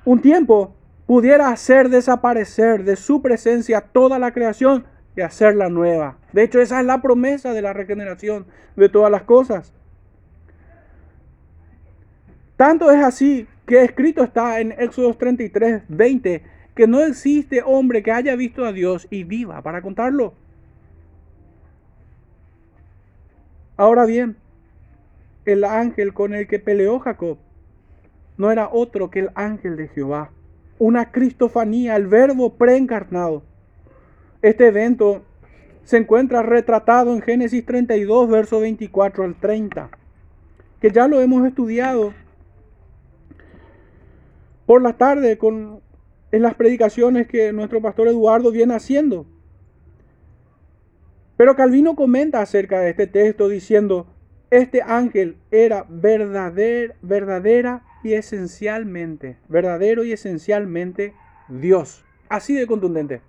[0.05, 6.17] un, tiempo pudiera hacer desaparecer de su presencia toda la creación y hacerla nueva.
[6.33, 9.71] De hecho, esa es la promesa de la regeneración de todas las cosas.
[12.55, 18.11] Tanto es así que escrito está en Éxodo 33, 20, que no existe hombre que
[18.11, 20.33] haya visto a Dios y viva para contarlo.
[23.75, 24.37] Ahora bien,
[25.47, 27.37] el ángel con el que peleó Jacob
[28.37, 30.31] no era otro que el ángel de Jehová,
[30.77, 33.43] una cristofanía, el verbo preencarnado.
[34.41, 35.23] Este evento
[35.83, 39.89] se encuentra retratado en Génesis 32, verso 24 al 30,
[40.81, 42.13] que ya lo hemos estudiado
[44.65, 45.79] por la tarde con,
[46.33, 49.25] en las predicaciones que nuestro pastor Eduardo viene haciendo.
[51.37, 54.07] Pero Calvino comenta acerca de este texto diciendo,
[54.49, 61.13] este ángel era verdadera, verdadera y esencialmente, verdadero y esencialmente
[61.49, 62.05] Dios.
[62.29, 63.21] Así de contundente.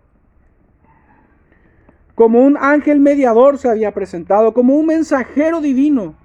[2.15, 6.17] Como un ángel mediador se había presentado, como un mensajero divino,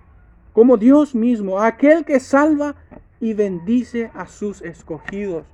[0.51, 2.75] como Dios mismo, aquel que salva
[3.19, 5.45] y bendice a sus escogidos.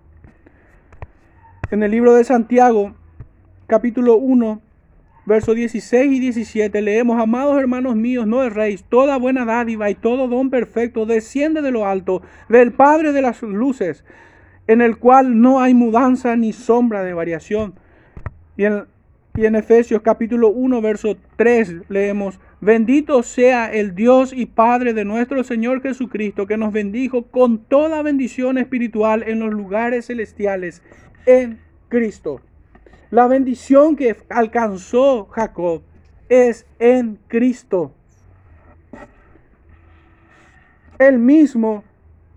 [1.72, 2.96] En el libro de Santiago,
[3.68, 4.62] capítulo 1,
[5.26, 10.28] versos 16 y 17 leemos, amados hermanos míos, no erréis, toda buena dádiva y todo
[10.28, 14.04] don perfecto desciende de lo alto, del Padre de las luces,
[14.68, 17.74] en el cual no hay mudanza ni sombra de variación.
[18.58, 18.86] Y en,
[19.36, 25.06] y en Efesios capítulo 1, verso 3 leemos, bendito sea el Dios y Padre de
[25.06, 30.82] nuestro Señor Jesucristo, que nos bendijo con toda bendición espiritual en los lugares celestiales
[31.26, 32.42] en Cristo.
[33.12, 35.82] La bendición que alcanzó Jacob
[36.30, 37.92] es en Cristo.
[41.00, 41.84] Él mismo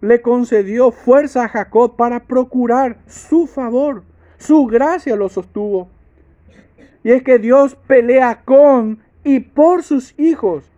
[0.01, 4.03] le concedió fuerza a Jacob para procurar su favor.
[4.39, 5.91] Su gracia lo sostuvo.
[7.05, 10.71] Y es que Dios pelea con y por sus hijos.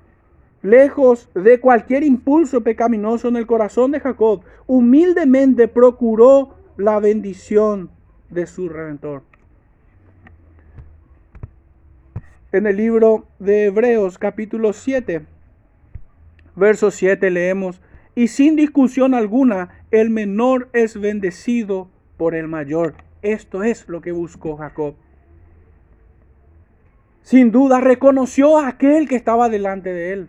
[0.63, 7.91] Lejos de cualquier impulso pecaminoso en el corazón de Jacob, humildemente procuró la bendición
[8.31, 9.23] de su redentor.
[12.55, 15.27] En el libro de Hebreos capítulo 7,
[16.55, 17.83] verso 7 leemos,
[18.15, 22.95] y sin discusión alguna, el menor es bendecido por el mayor.
[23.23, 24.95] Esto es lo que buscó Jacob.
[27.23, 30.29] Sin duda reconoció a aquel que estaba delante de él.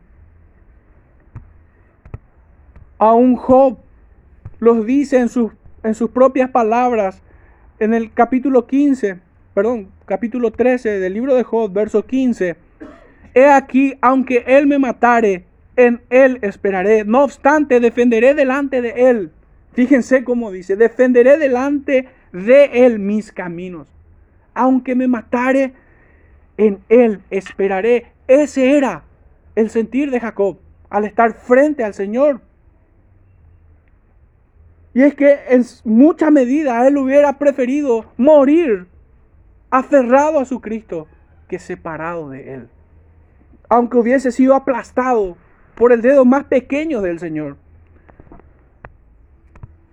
[2.98, 3.78] A un Job
[4.58, 5.52] los dice en sus,
[5.84, 7.22] en sus propias palabras
[7.78, 9.20] en el capítulo 15,
[9.56, 12.58] perdón, capítulo 13 del libro de Job, verso 15.
[13.34, 15.46] He aquí, aunque él me matare,
[15.78, 17.06] en él esperaré.
[17.06, 19.32] No obstante, defenderé delante de él.
[19.72, 23.88] Fíjense cómo dice, defenderé delante de él mis caminos.
[24.54, 25.72] Aunque me matare,
[26.58, 28.08] en él esperaré.
[28.28, 29.04] Ese era
[29.56, 30.58] el sentir de Jacob
[30.90, 32.42] al estar frente al Señor.
[34.94, 38.88] Y es que en mucha medida él hubiera preferido morir
[39.78, 41.08] aferrado a su Cristo
[41.50, 42.70] que separado de Él.
[43.68, 45.36] Aunque hubiese sido aplastado
[45.76, 47.58] por el dedo más pequeño del Señor.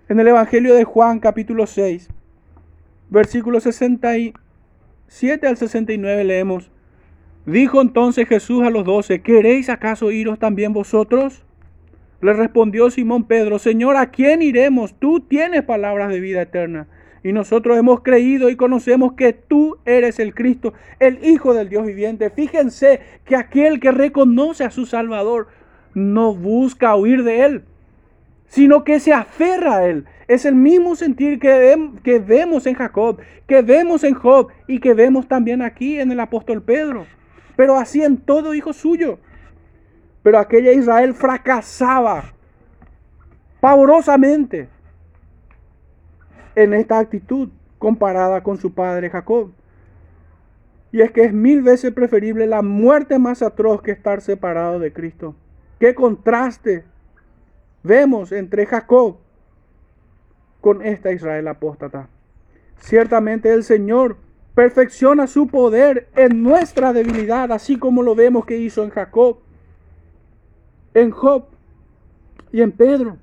[0.07, 2.09] En el Evangelio de Juan capítulo 6,
[3.09, 6.71] versículos 67 al 69 leemos,
[7.45, 11.43] Dijo entonces Jesús a los doce, ¿queréis acaso iros también vosotros?
[12.21, 14.97] Le respondió Simón Pedro, Señor, ¿a quién iremos?
[14.97, 16.87] Tú tienes palabras de vida eterna.
[17.23, 21.85] Y nosotros hemos creído y conocemos que tú eres el Cristo, el Hijo del Dios
[21.85, 22.29] viviente.
[22.29, 25.47] Fíjense que aquel que reconoce a su Salvador
[25.93, 27.63] no busca huir de él,
[28.47, 30.05] sino que se aferra a él.
[30.27, 34.93] Es el mismo sentir que, que vemos en Jacob, que vemos en Job y que
[34.93, 37.05] vemos también aquí en el apóstol Pedro
[37.55, 39.19] pero así en todo hijo suyo.
[40.21, 42.33] Pero aquella Israel fracasaba
[43.59, 44.69] pavorosamente
[46.55, 47.49] en esta actitud
[47.79, 49.51] comparada con su padre Jacob.
[50.91, 54.93] Y es que es mil veces preferible la muerte más atroz que estar separado de
[54.93, 55.35] Cristo.
[55.79, 56.85] Qué contraste
[57.83, 59.17] vemos entre Jacob
[60.61, 62.07] con esta Israel apóstata.
[62.77, 64.17] Ciertamente el Señor
[64.55, 69.39] perfecciona su poder en nuestra debilidad, así como lo vemos que hizo en Jacob,
[70.93, 71.45] en Job
[72.51, 73.17] y en Pedro.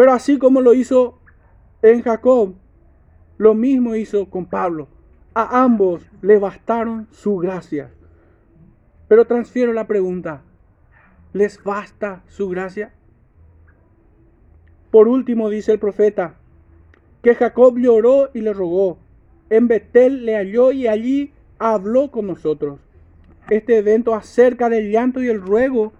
[0.00, 1.18] Pero así como lo hizo
[1.82, 2.54] en Jacob,
[3.36, 4.88] lo mismo hizo con Pablo.
[5.34, 7.90] A ambos le bastaron su gracia.
[9.08, 10.40] Pero transfiero la pregunta,
[11.34, 12.94] ¿les basta su gracia?
[14.90, 16.36] Por último dice el profeta,
[17.22, 18.96] que Jacob lloró y le rogó.
[19.50, 22.80] En Betel le halló y allí habló con nosotros.
[23.50, 25.92] Este evento acerca del llanto y el ruego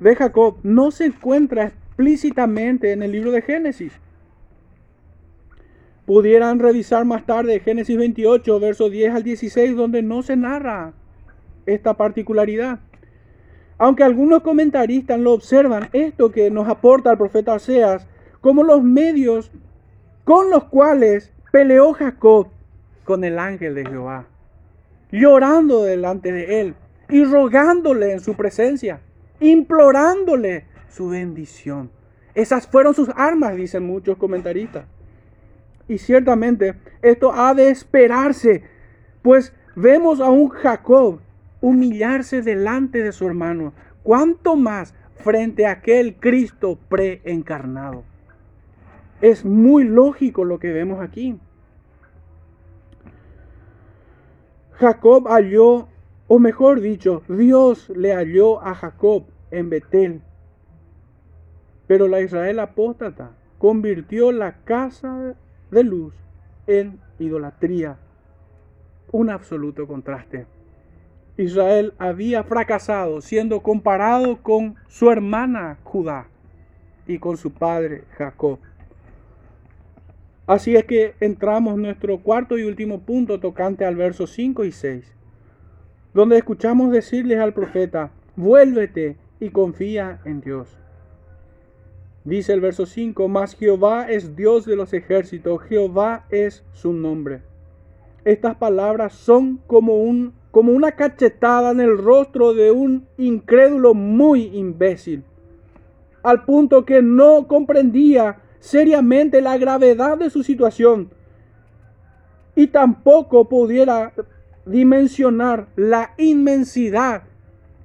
[0.00, 3.92] de Jacob no se encuentra explícitamente en el libro de Génesis.
[6.06, 10.94] Pudieran revisar más tarde Génesis 28, versos 10 al 16, donde no se narra
[11.66, 12.80] esta particularidad.
[13.76, 18.06] Aunque algunos comentaristas lo observan, esto que nos aporta el profeta Oseas,
[18.40, 19.52] como los medios
[20.24, 22.48] con los cuales peleó Jacob
[23.04, 24.26] con el ángel de Jehová,
[25.12, 26.74] llorando delante de él
[27.10, 29.00] y rogándole en su presencia,
[29.38, 31.90] implorándole su bendición.
[32.34, 34.86] Esas fueron sus armas, dicen muchos comentaristas.
[35.88, 38.62] Y ciertamente esto ha de esperarse,
[39.22, 41.20] pues vemos a un Jacob
[41.60, 43.72] humillarse delante de su hermano,
[44.02, 48.04] cuanto más frente a aquel Cristo preencarnado.
[49.20, 51.38] Es muy lógico lo que vemos aquí.
[54.72, 55.88] Jacob halló,
[56.26, 60.22] o mejor dicho, Dios le halló a Jacob en Betel.
[61.90, 65.34] Pero la Israel apóstata convirtió la casa
[65.72, 66.14] de luz
[66.68, 67.98] en idolatría.
[69.10, 70.46] Un absoluto contraste.
[71.36, 76.28] Israel había fracasado siendo comparado con su hermana Judá
[77.08, 78.60] y con su padre Jacob.
[80.46, 84.70] Así es que entramos en nuestro cuarto y último punto tocante al verso 5 y
[84.70, 85.12] 6,
[86.14, 90.79] donde escuchamos decirles al profeta, vuélvete y confía en Dios.
[92.24, 97.42] Dice el verso 5, mas Jehová es Dios de los ejércitos, Jehová es su nombre.
[98.24, 104.54] Estas palabras son como, un, como una cachetada en el rostro de un incrédulo muy
[104.54, 105.24] imbécil,
[106.22, 111.10] al punto que no comprendía seriamente la gravedad de su situación
[112.54, 114.12] y tampoco pudiera
[114.66, 117.22] dimensionar la inmensidad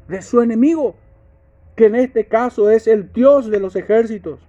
[0.10, 0.98] de su enemigo,
[1.76, 4.40] que en este caso es el Dios de los ejércitos.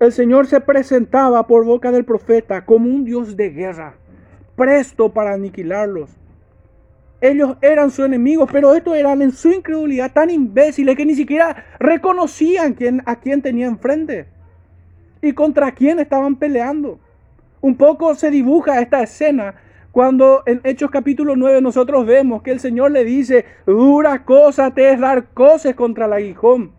[0.00, 3.96] El Señor se presentaba por boca del profeta como un Dios de guerra,
[4.56, 6.10] presto para aniquilarlos.
[7.20, 11.64] Ellos eran su enemigo, pero estos eran en su incredulidad tan imbéciles que ni siquiera
[11.80, 12.76] reconocían
[13.06, 14.28] a quién tenían enfrente
[15.20, 17.00] y contra quién estaban peleando.
[17.60, 19.56] Un poco se dibuja esta escena
[19.98, 24.92] cuando en Hechos capítulo 9 nosotros vemos que el Señor le dice, dura cosa te
[24.92, 26.70] es dar coces contra el aguijón.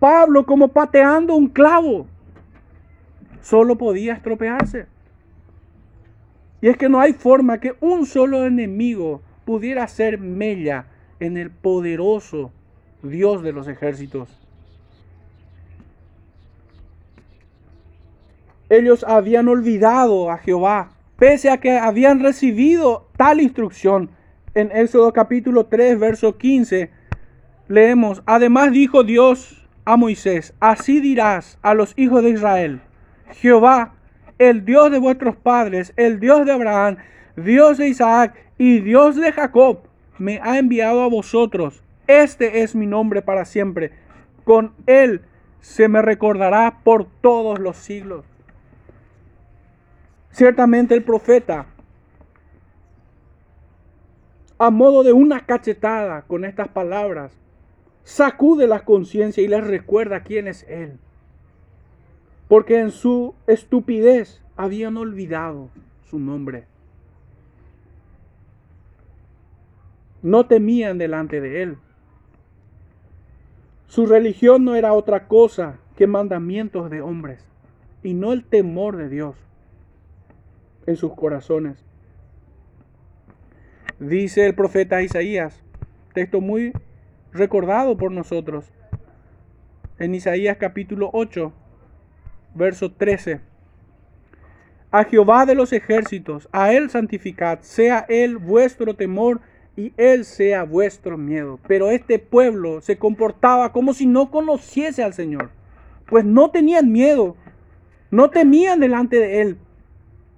[0.00, 2.08] Pablo como pateando un clavo,
[3.40, 4.86] solo podía estropearse.
[6.60, 10.86] Y es que no hay forma que un solo enemigo pudiera ser mella
[11.20, 12.50] en el poderoso
[13.00, 14.28] Dios de los ejércitos.
[18.68, 20.93] Ellos habían olvidado a Jehová,
[21.24, 24.10] pese a que habían recibido tal instrucción.
[24.54, 26.90] En Éxodo capítulo 3, verso 15,
[27.66, 32.82] leemos, además dijo Dios a Moisés, así dirás a los hijos de Israel,
[33.40, 33.94] Jehová
[34.36, 36.98] el Dios de vuestros padres, el Dios de Abraham,
[37.38, 39.78] Dios de Isaac y Dios de Jacob,
[40.18, 41.82] me ha enviado a vosotros.
[42.06, 43.92] Este es mi nombre para siempre.
[44.44, 45.22] Con él
[45.62, 48.26] se me recordará por todos los siglos.
[50.34, 51.66] Ciertamente el profeta,
[54.58, 57.38] a modo de una cachetada con estas palabras,
[58.02, 60.98] sacude la conciencia y les recuerda quién es Él.
[62.48, 65.68] Porque en su estupidez habían olvidado
[66.02, 66.64] su nombre.
[70.20, 71.78] No temían delante de Él.
[73.86, 77.46] Su religión no era otra cosa que mandamientos de hombres
[78.02, 79.36] y no el temor de Dios
[80.86, 81.84] en sus corazones.
[83.98, 85.62] Dice el profeta Isaías,
[86.12, 86.72] texto muy
[87.32, 88.70] recordado por nosotros,
[89.98, 91.52] en Isaías capítulo 8,
[92.54, 93.40] verso 13.
[94.90, 99.40] A Jehová de los ejércitos, a Él santificad, sea Él vuestro temor
[99.76, 101.58] y Él sea vuestro miedo.
[101.66, 105.50] Pero este pueblo se comportaba como si no conociese al Señor,
[106.06, 107.36] pues no tenían miedo,
[108.10, 109.58] no temían delante de Él,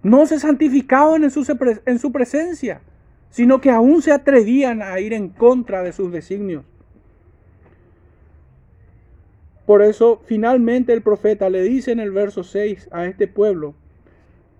[0.07, 1.45] no se santificaban en su,
[1.85, 2.81] en su presencia,
[3.31, 6.65] sino que aún se atrevían a ir en contra de sus designios.
[9.67, 13.75] Por eso finalmente el profeta le dice en el verso 6 a este pueblo,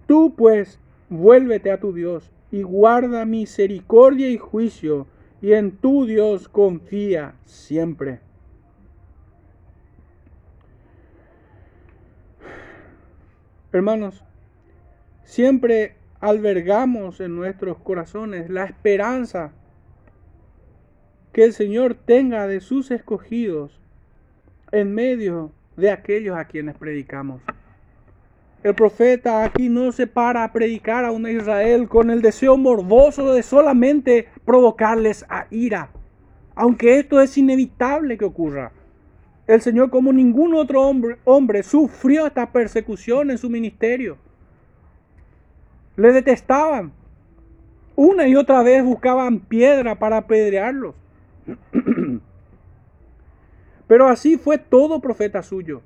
[0.09, 0.81] tú pues
[1.11, 5.07] vuélvete a tu Dios y guarda misericordia y juicio,
[5.41, 8.19] y en tu Dios confía siempre.
[13.73, 14.25] Hermanos,
[15.27, 19.53] siempre albergamos en nuestros corazones la esperanza
[21.33, 23.79] que el Señor tenga de sus escogidos
[24.73, 27.43] en medio de aquellos a quienes predicamos.
[28.63, 33.35] El profeta aquí no se para a predicar a una Israel con el deseo morboso
[33.35, 35.91] de solamente provocarles a ira,
[36.55, 38.73] aunque esto es inevitable que ocurra.
[39.47, 44.19] El Señor, como ningún otro hombre, hombre sufrió esta persecución en su ministerio.
[45.97, 46.93] Le detestaban.
[47.97, 50.95] Una y otra vez buscaban piedra para apedrearlos.
[53.87, 55.81] Pero así fue todo profeta suyo.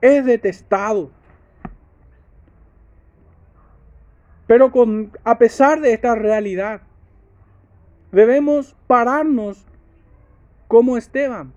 [0.00, 1.10] Es detestado.
[4.46, 4.72] Pero
[5.24, 6.80] a pesar de esta realidad,
[8.12, 9.66] debemos pararnos
[10.68, 11.52] como Esteban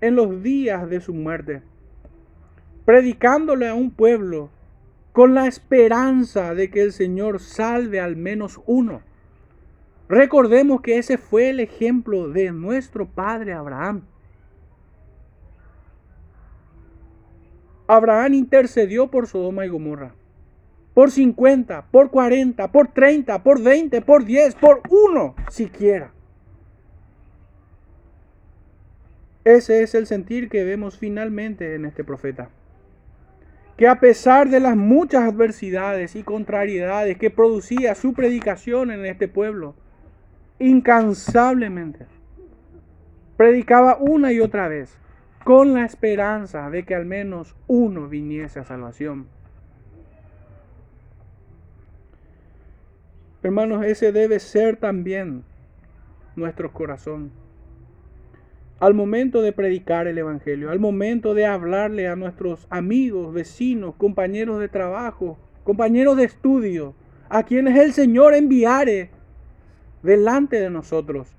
[0.00, 1.62] en los días de su muerte,
[2.84, 4.50] predicándole a un pueblo
[5.14, 9.00] con la esperanza de que el Señor salve al menos uno.
[10.08, 14.02] Recordemos que ese fue el ejemplo de nuestro padre Abraham.
[17.86, 20.16] Abraham intercedió por Sodoma y Gomorra.
[20.94, 26.12] Por 50, por 40, por 30, por 20, por 10, por uno siquiera.
[29.44, 32.50] Ese es el sentir que vemos finalmente en este profeta.
[33.76, 39.26] Que a pesar de las muchas adversidades y contrariedades que producía su predicación en este
[39.26, 39.74] pueblo,
[40.58, 42.06] incansablemente.
[43.36, 44.96] Predicaba una y otra vez
[45.44, 49.26] con la esperanza de que al menos uno viniese a salvación.
[53.42, 55.44] Hermanos, ese debe ser también
[56.34, 57.30] nuestro corazón.
[58.84, 64.60] Al momento de predicar el Evangelio, al momento de hablarle a nuestros amigos, vecinos, compañeros
[64.60, 66.94] de trabajo, compañeros de estudio,
[67.30, 69.08] a quienes el Señor enviare
[70.02, 71.34] delante de nosotros.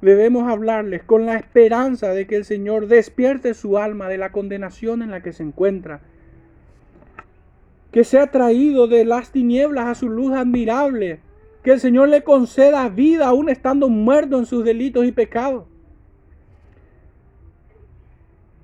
[0.00, 5.02] Debemos hablarles con la esperanza de que el Señor despierte su alma de la condenación
[5.02, 6.00] en la que se encuentra,
[7.90, 11.20] que sea traído de las tinieblas a su luz admirable,
[11.62, 15.64] que el Señor le conceda vida aún estando muerto en sus delitos y pecados.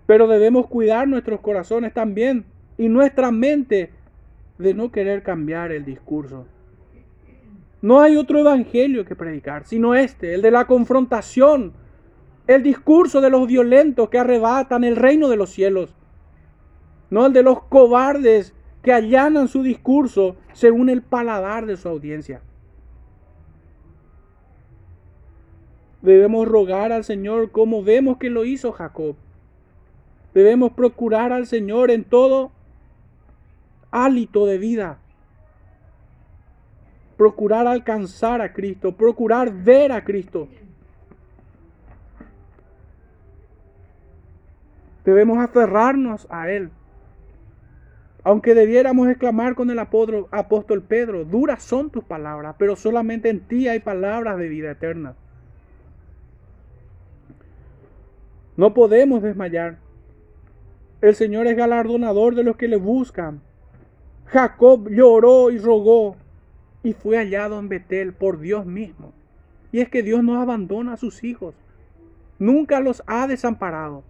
[0.07, 2.44] Pero debemos cuidar nuestros corazones también
[2.76, 3.90] y nuestra mente
[4.59, 6.46] de no querer cambiar el discurso.
[7.80, 11.72] No hay otro evangelio que predicar, sino este, el de la confrontación,
[12.49, 15.94] el discurso de los violentos que arrebatan el reino de los cielos,
[17.11, 22.40] no el de los cobardes que allanan su discurso según el paladar de su audiencia.
[26.03, 29.16] Debemos rogar al Señor como vemos que lo hizo Jacob.
[30.34, 32.53] Debemos procurar al Señor en todo
[33.90, 34.99] hálito de vida
[37.18, 40.49] procurar alcanzar a Cristo, procurar ver a Cristo.
[45.05, 46.70] Debemos aferrarnos a Él.
[48.22, 53.68] Aunque debiéramos exclamar con el apóstol Pedro, duras son tus palabras, pero solamente en ti
[53.68, 55.14] hay palabras de vida eterna.
[58.59, 59.79] No podemos desmayar.
[61.01, 63.41] El Señor es galardonador de los que le buscan.
[64.27, 66.17] Jacob lloró y rogó
[66.83, 69.13] y fue hallado en Betel por Dios mismo.
[69.71, 71.55] Y es que Dios no abandona a sus hijos.
[72.41, 74.03] Nunca los ha desamparado.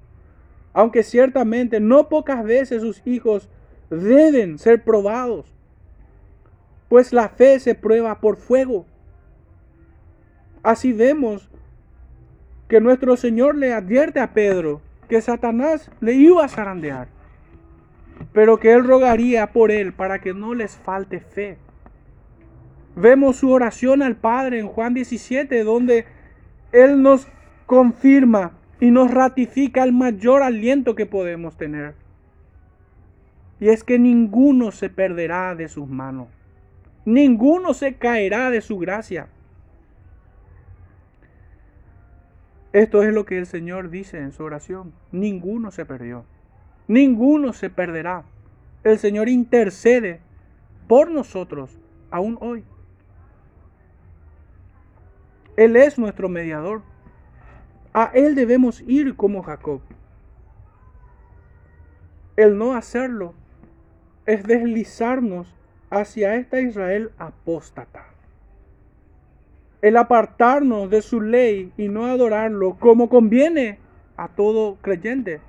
[0.72, 3.50] Aunque ciertamente no pocas veces sus hijos
[3.90, 5.52] deben ser probados.
[6.88, 8.86] Pues la fe se prueba por fuego.
[10.62, 11.50] Así vemos
[12.68, 17.08] que nuestro Señor le advierte a Pedro que Satanás le iba a zarandear,
[18.32, 21.56] pero que él rogaría por él para que no les falte fe.
[22.94, 26.04] Vemos su oración al Padre en Juan 17, donde
[26.72, 27.26] él nos
[27.64, 31.94] confirma y nos ratifica el mayor aliento que podemos tener.
[33.60, 36.28] Y es que ninguno se perderá de sus manos.
[37.04, 39.28] Ninguno se caerá de su gracia.
[42.72, 44.92] Esto es lo que el Señor dice en su oración.
[45.10, 46.24] Ninguno se perdió.
[46.86, 48.24] Ninguno se perderá.
[48.84, 50.20] El Señor intercede
[50.86, 51.78] por nosotros
[52.10, 52.64] aún hoy.
[55.56, 56.82] Él es nuestro mediador.
[57.92, 59.80] A Él debemos ir como Jacob.
[62.36, 63.34] El no hacerlo
[64.26, 65.52] es deslizarnos
[65.90, 68.06] hacia esta Israel apóstata.
[69.80, 73.78] El apartarnos de su ley y no adorarlo como conviene
[74.16, 75.40] a todo creyente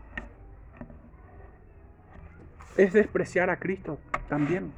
[2.77, 4.71] es despreciar a Cristo también.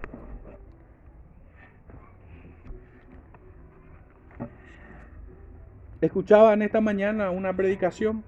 [5.99, 8.24] Escuchaba esta mañana una predicación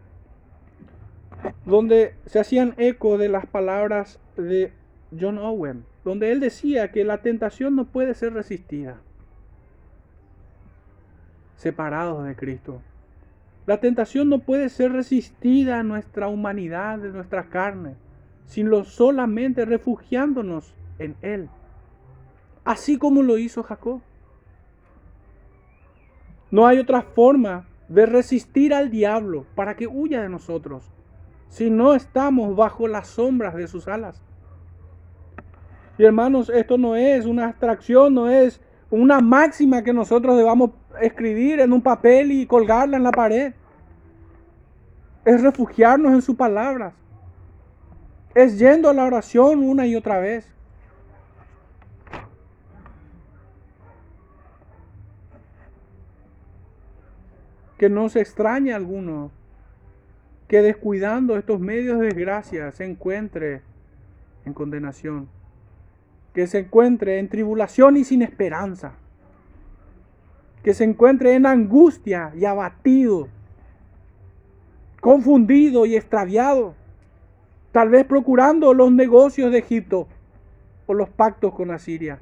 [1.66, 4.74] donde se hacían eco de las palabras de
[5.18, 9.00] John Owen, donde él decía que la tentación no puede ser resistida
[11.56, 12.82] separados de Cristo.
[13.66, 17.96] La tentación no puede ser resistida a nuestra humanidad, de nuestra carne,
[18.46, 21.50] sino solamente refugiándonos en Él,
[22.66, 24.02] así como lo hizo Jacob.
[26.52, 30.92] No hay otra forma de resistir al diablo para que huya de nosotros
[31.54, 34.20] si no estamos bajo las sombras de sus alas.
[36.00, 40.72] Y hermanos, esto no es una abstracción, no es una máxima que nosotros debamos
[41.02, 43.54] escribir en un papel y colgarla en la pared.
[45.26, 46.94] Es refugiarnos en sus palabras.
[48.36, 50.50] Es yendo a la oración una y otra vez.
[57.78, 59.30] que no se extrañe alguno
[60.48, 63.62] que descuidando estos medios de desgracia se encuentre
[64.46, 65.28] en condenación,
[66.34, 68.94] que se encuentre en tribulación y sin esperanza,
[70.64, 73.28] que se encuentre en angustia y abatido,
[75.02, 76.74] confundido y extraviado,
[77.72, 80.08] tal vez procurando los negocios de Egipto
[80.88, 82.20] o los pactos con Asiria.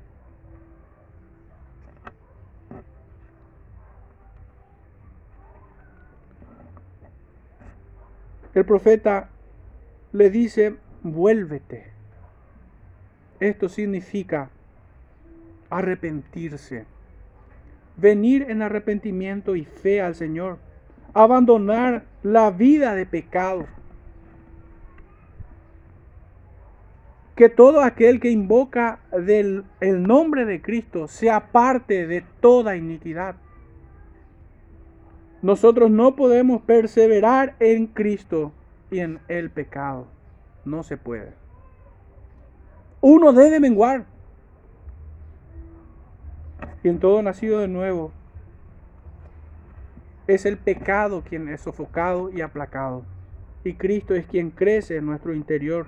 [8.54, 9.30] El profeta
[10.12, 11.92] le dice, vuélvete.
[13.40, 14.50] Esto significa
[15.70, 16.86] arrepentirse,
[18.02, 20.58] venir en arrepentimiento y fe al Señor,
[21.14, 23.68] abandonar la vida de pecado.
[27.36, 33.36] Que todo aquel que invoca del, el nombre de Cristo sea parte de toda iniquidad.
[35.42, 38.52] Nosotros no podemos perseverar en Cristo
[38.92, 40.08] y en el pecado.
[40.66, 41.34] No se puede.
[43.00, 44.06] Uno debe menguar.
[46.84, 48.12] Y en todo nacido de nuevo
[50.28, 53.04] es el pecado quien es sofocado y aplacado.
[53.64, 55.88] Y Cristo es quien crece en nuestro interior.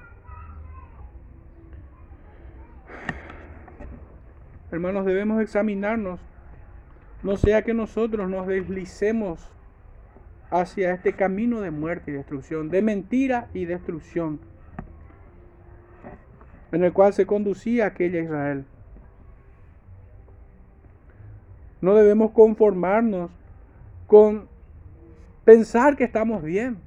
[4.71, 6.19] Hermanos, debemos examinarnos
[7.23, 9.39] no sea que nosotros nos deslicemos
[10.51, 14.41] hacia este camino de muerte y destrucción, de mentira y destrucción,
[16.73, 18.65] en el cual se conducía aquella Israel.
[21.83, 23.29] No debemos conformarnos
[24.07, 24.47] con
[25.43, 26.77] pensar que estamos bien,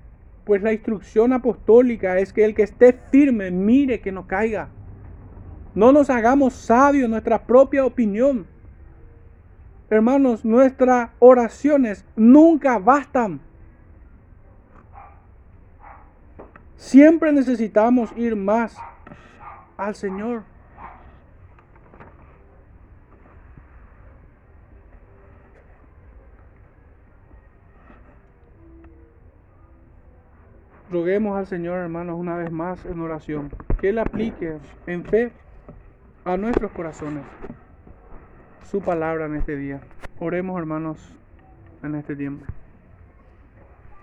[0.45, 4.71] pues la instrucción apostólica es que el que esté firme mire que no caiga.
[5.75, 8.47] No nos hagamos sabios nuestra propia opinión,
[9.89, 13.41] Hermanos, nuestras oraciones nunca bastan.
[16.77, 18.77] Siempre necesitamos ir más
[19.77, 20.43] al Señor.
[30.91, 35.33] Roguemos al Señor, hermanos, una vez más en oración, que Él aplique en fe
[36.25, 37.25] a nuestros corazones
[38.71, 39.81] su palabra en este día.
[40.19, 40.99] Oremos, hermanos,
[41.83, 42.45] en este tiempo.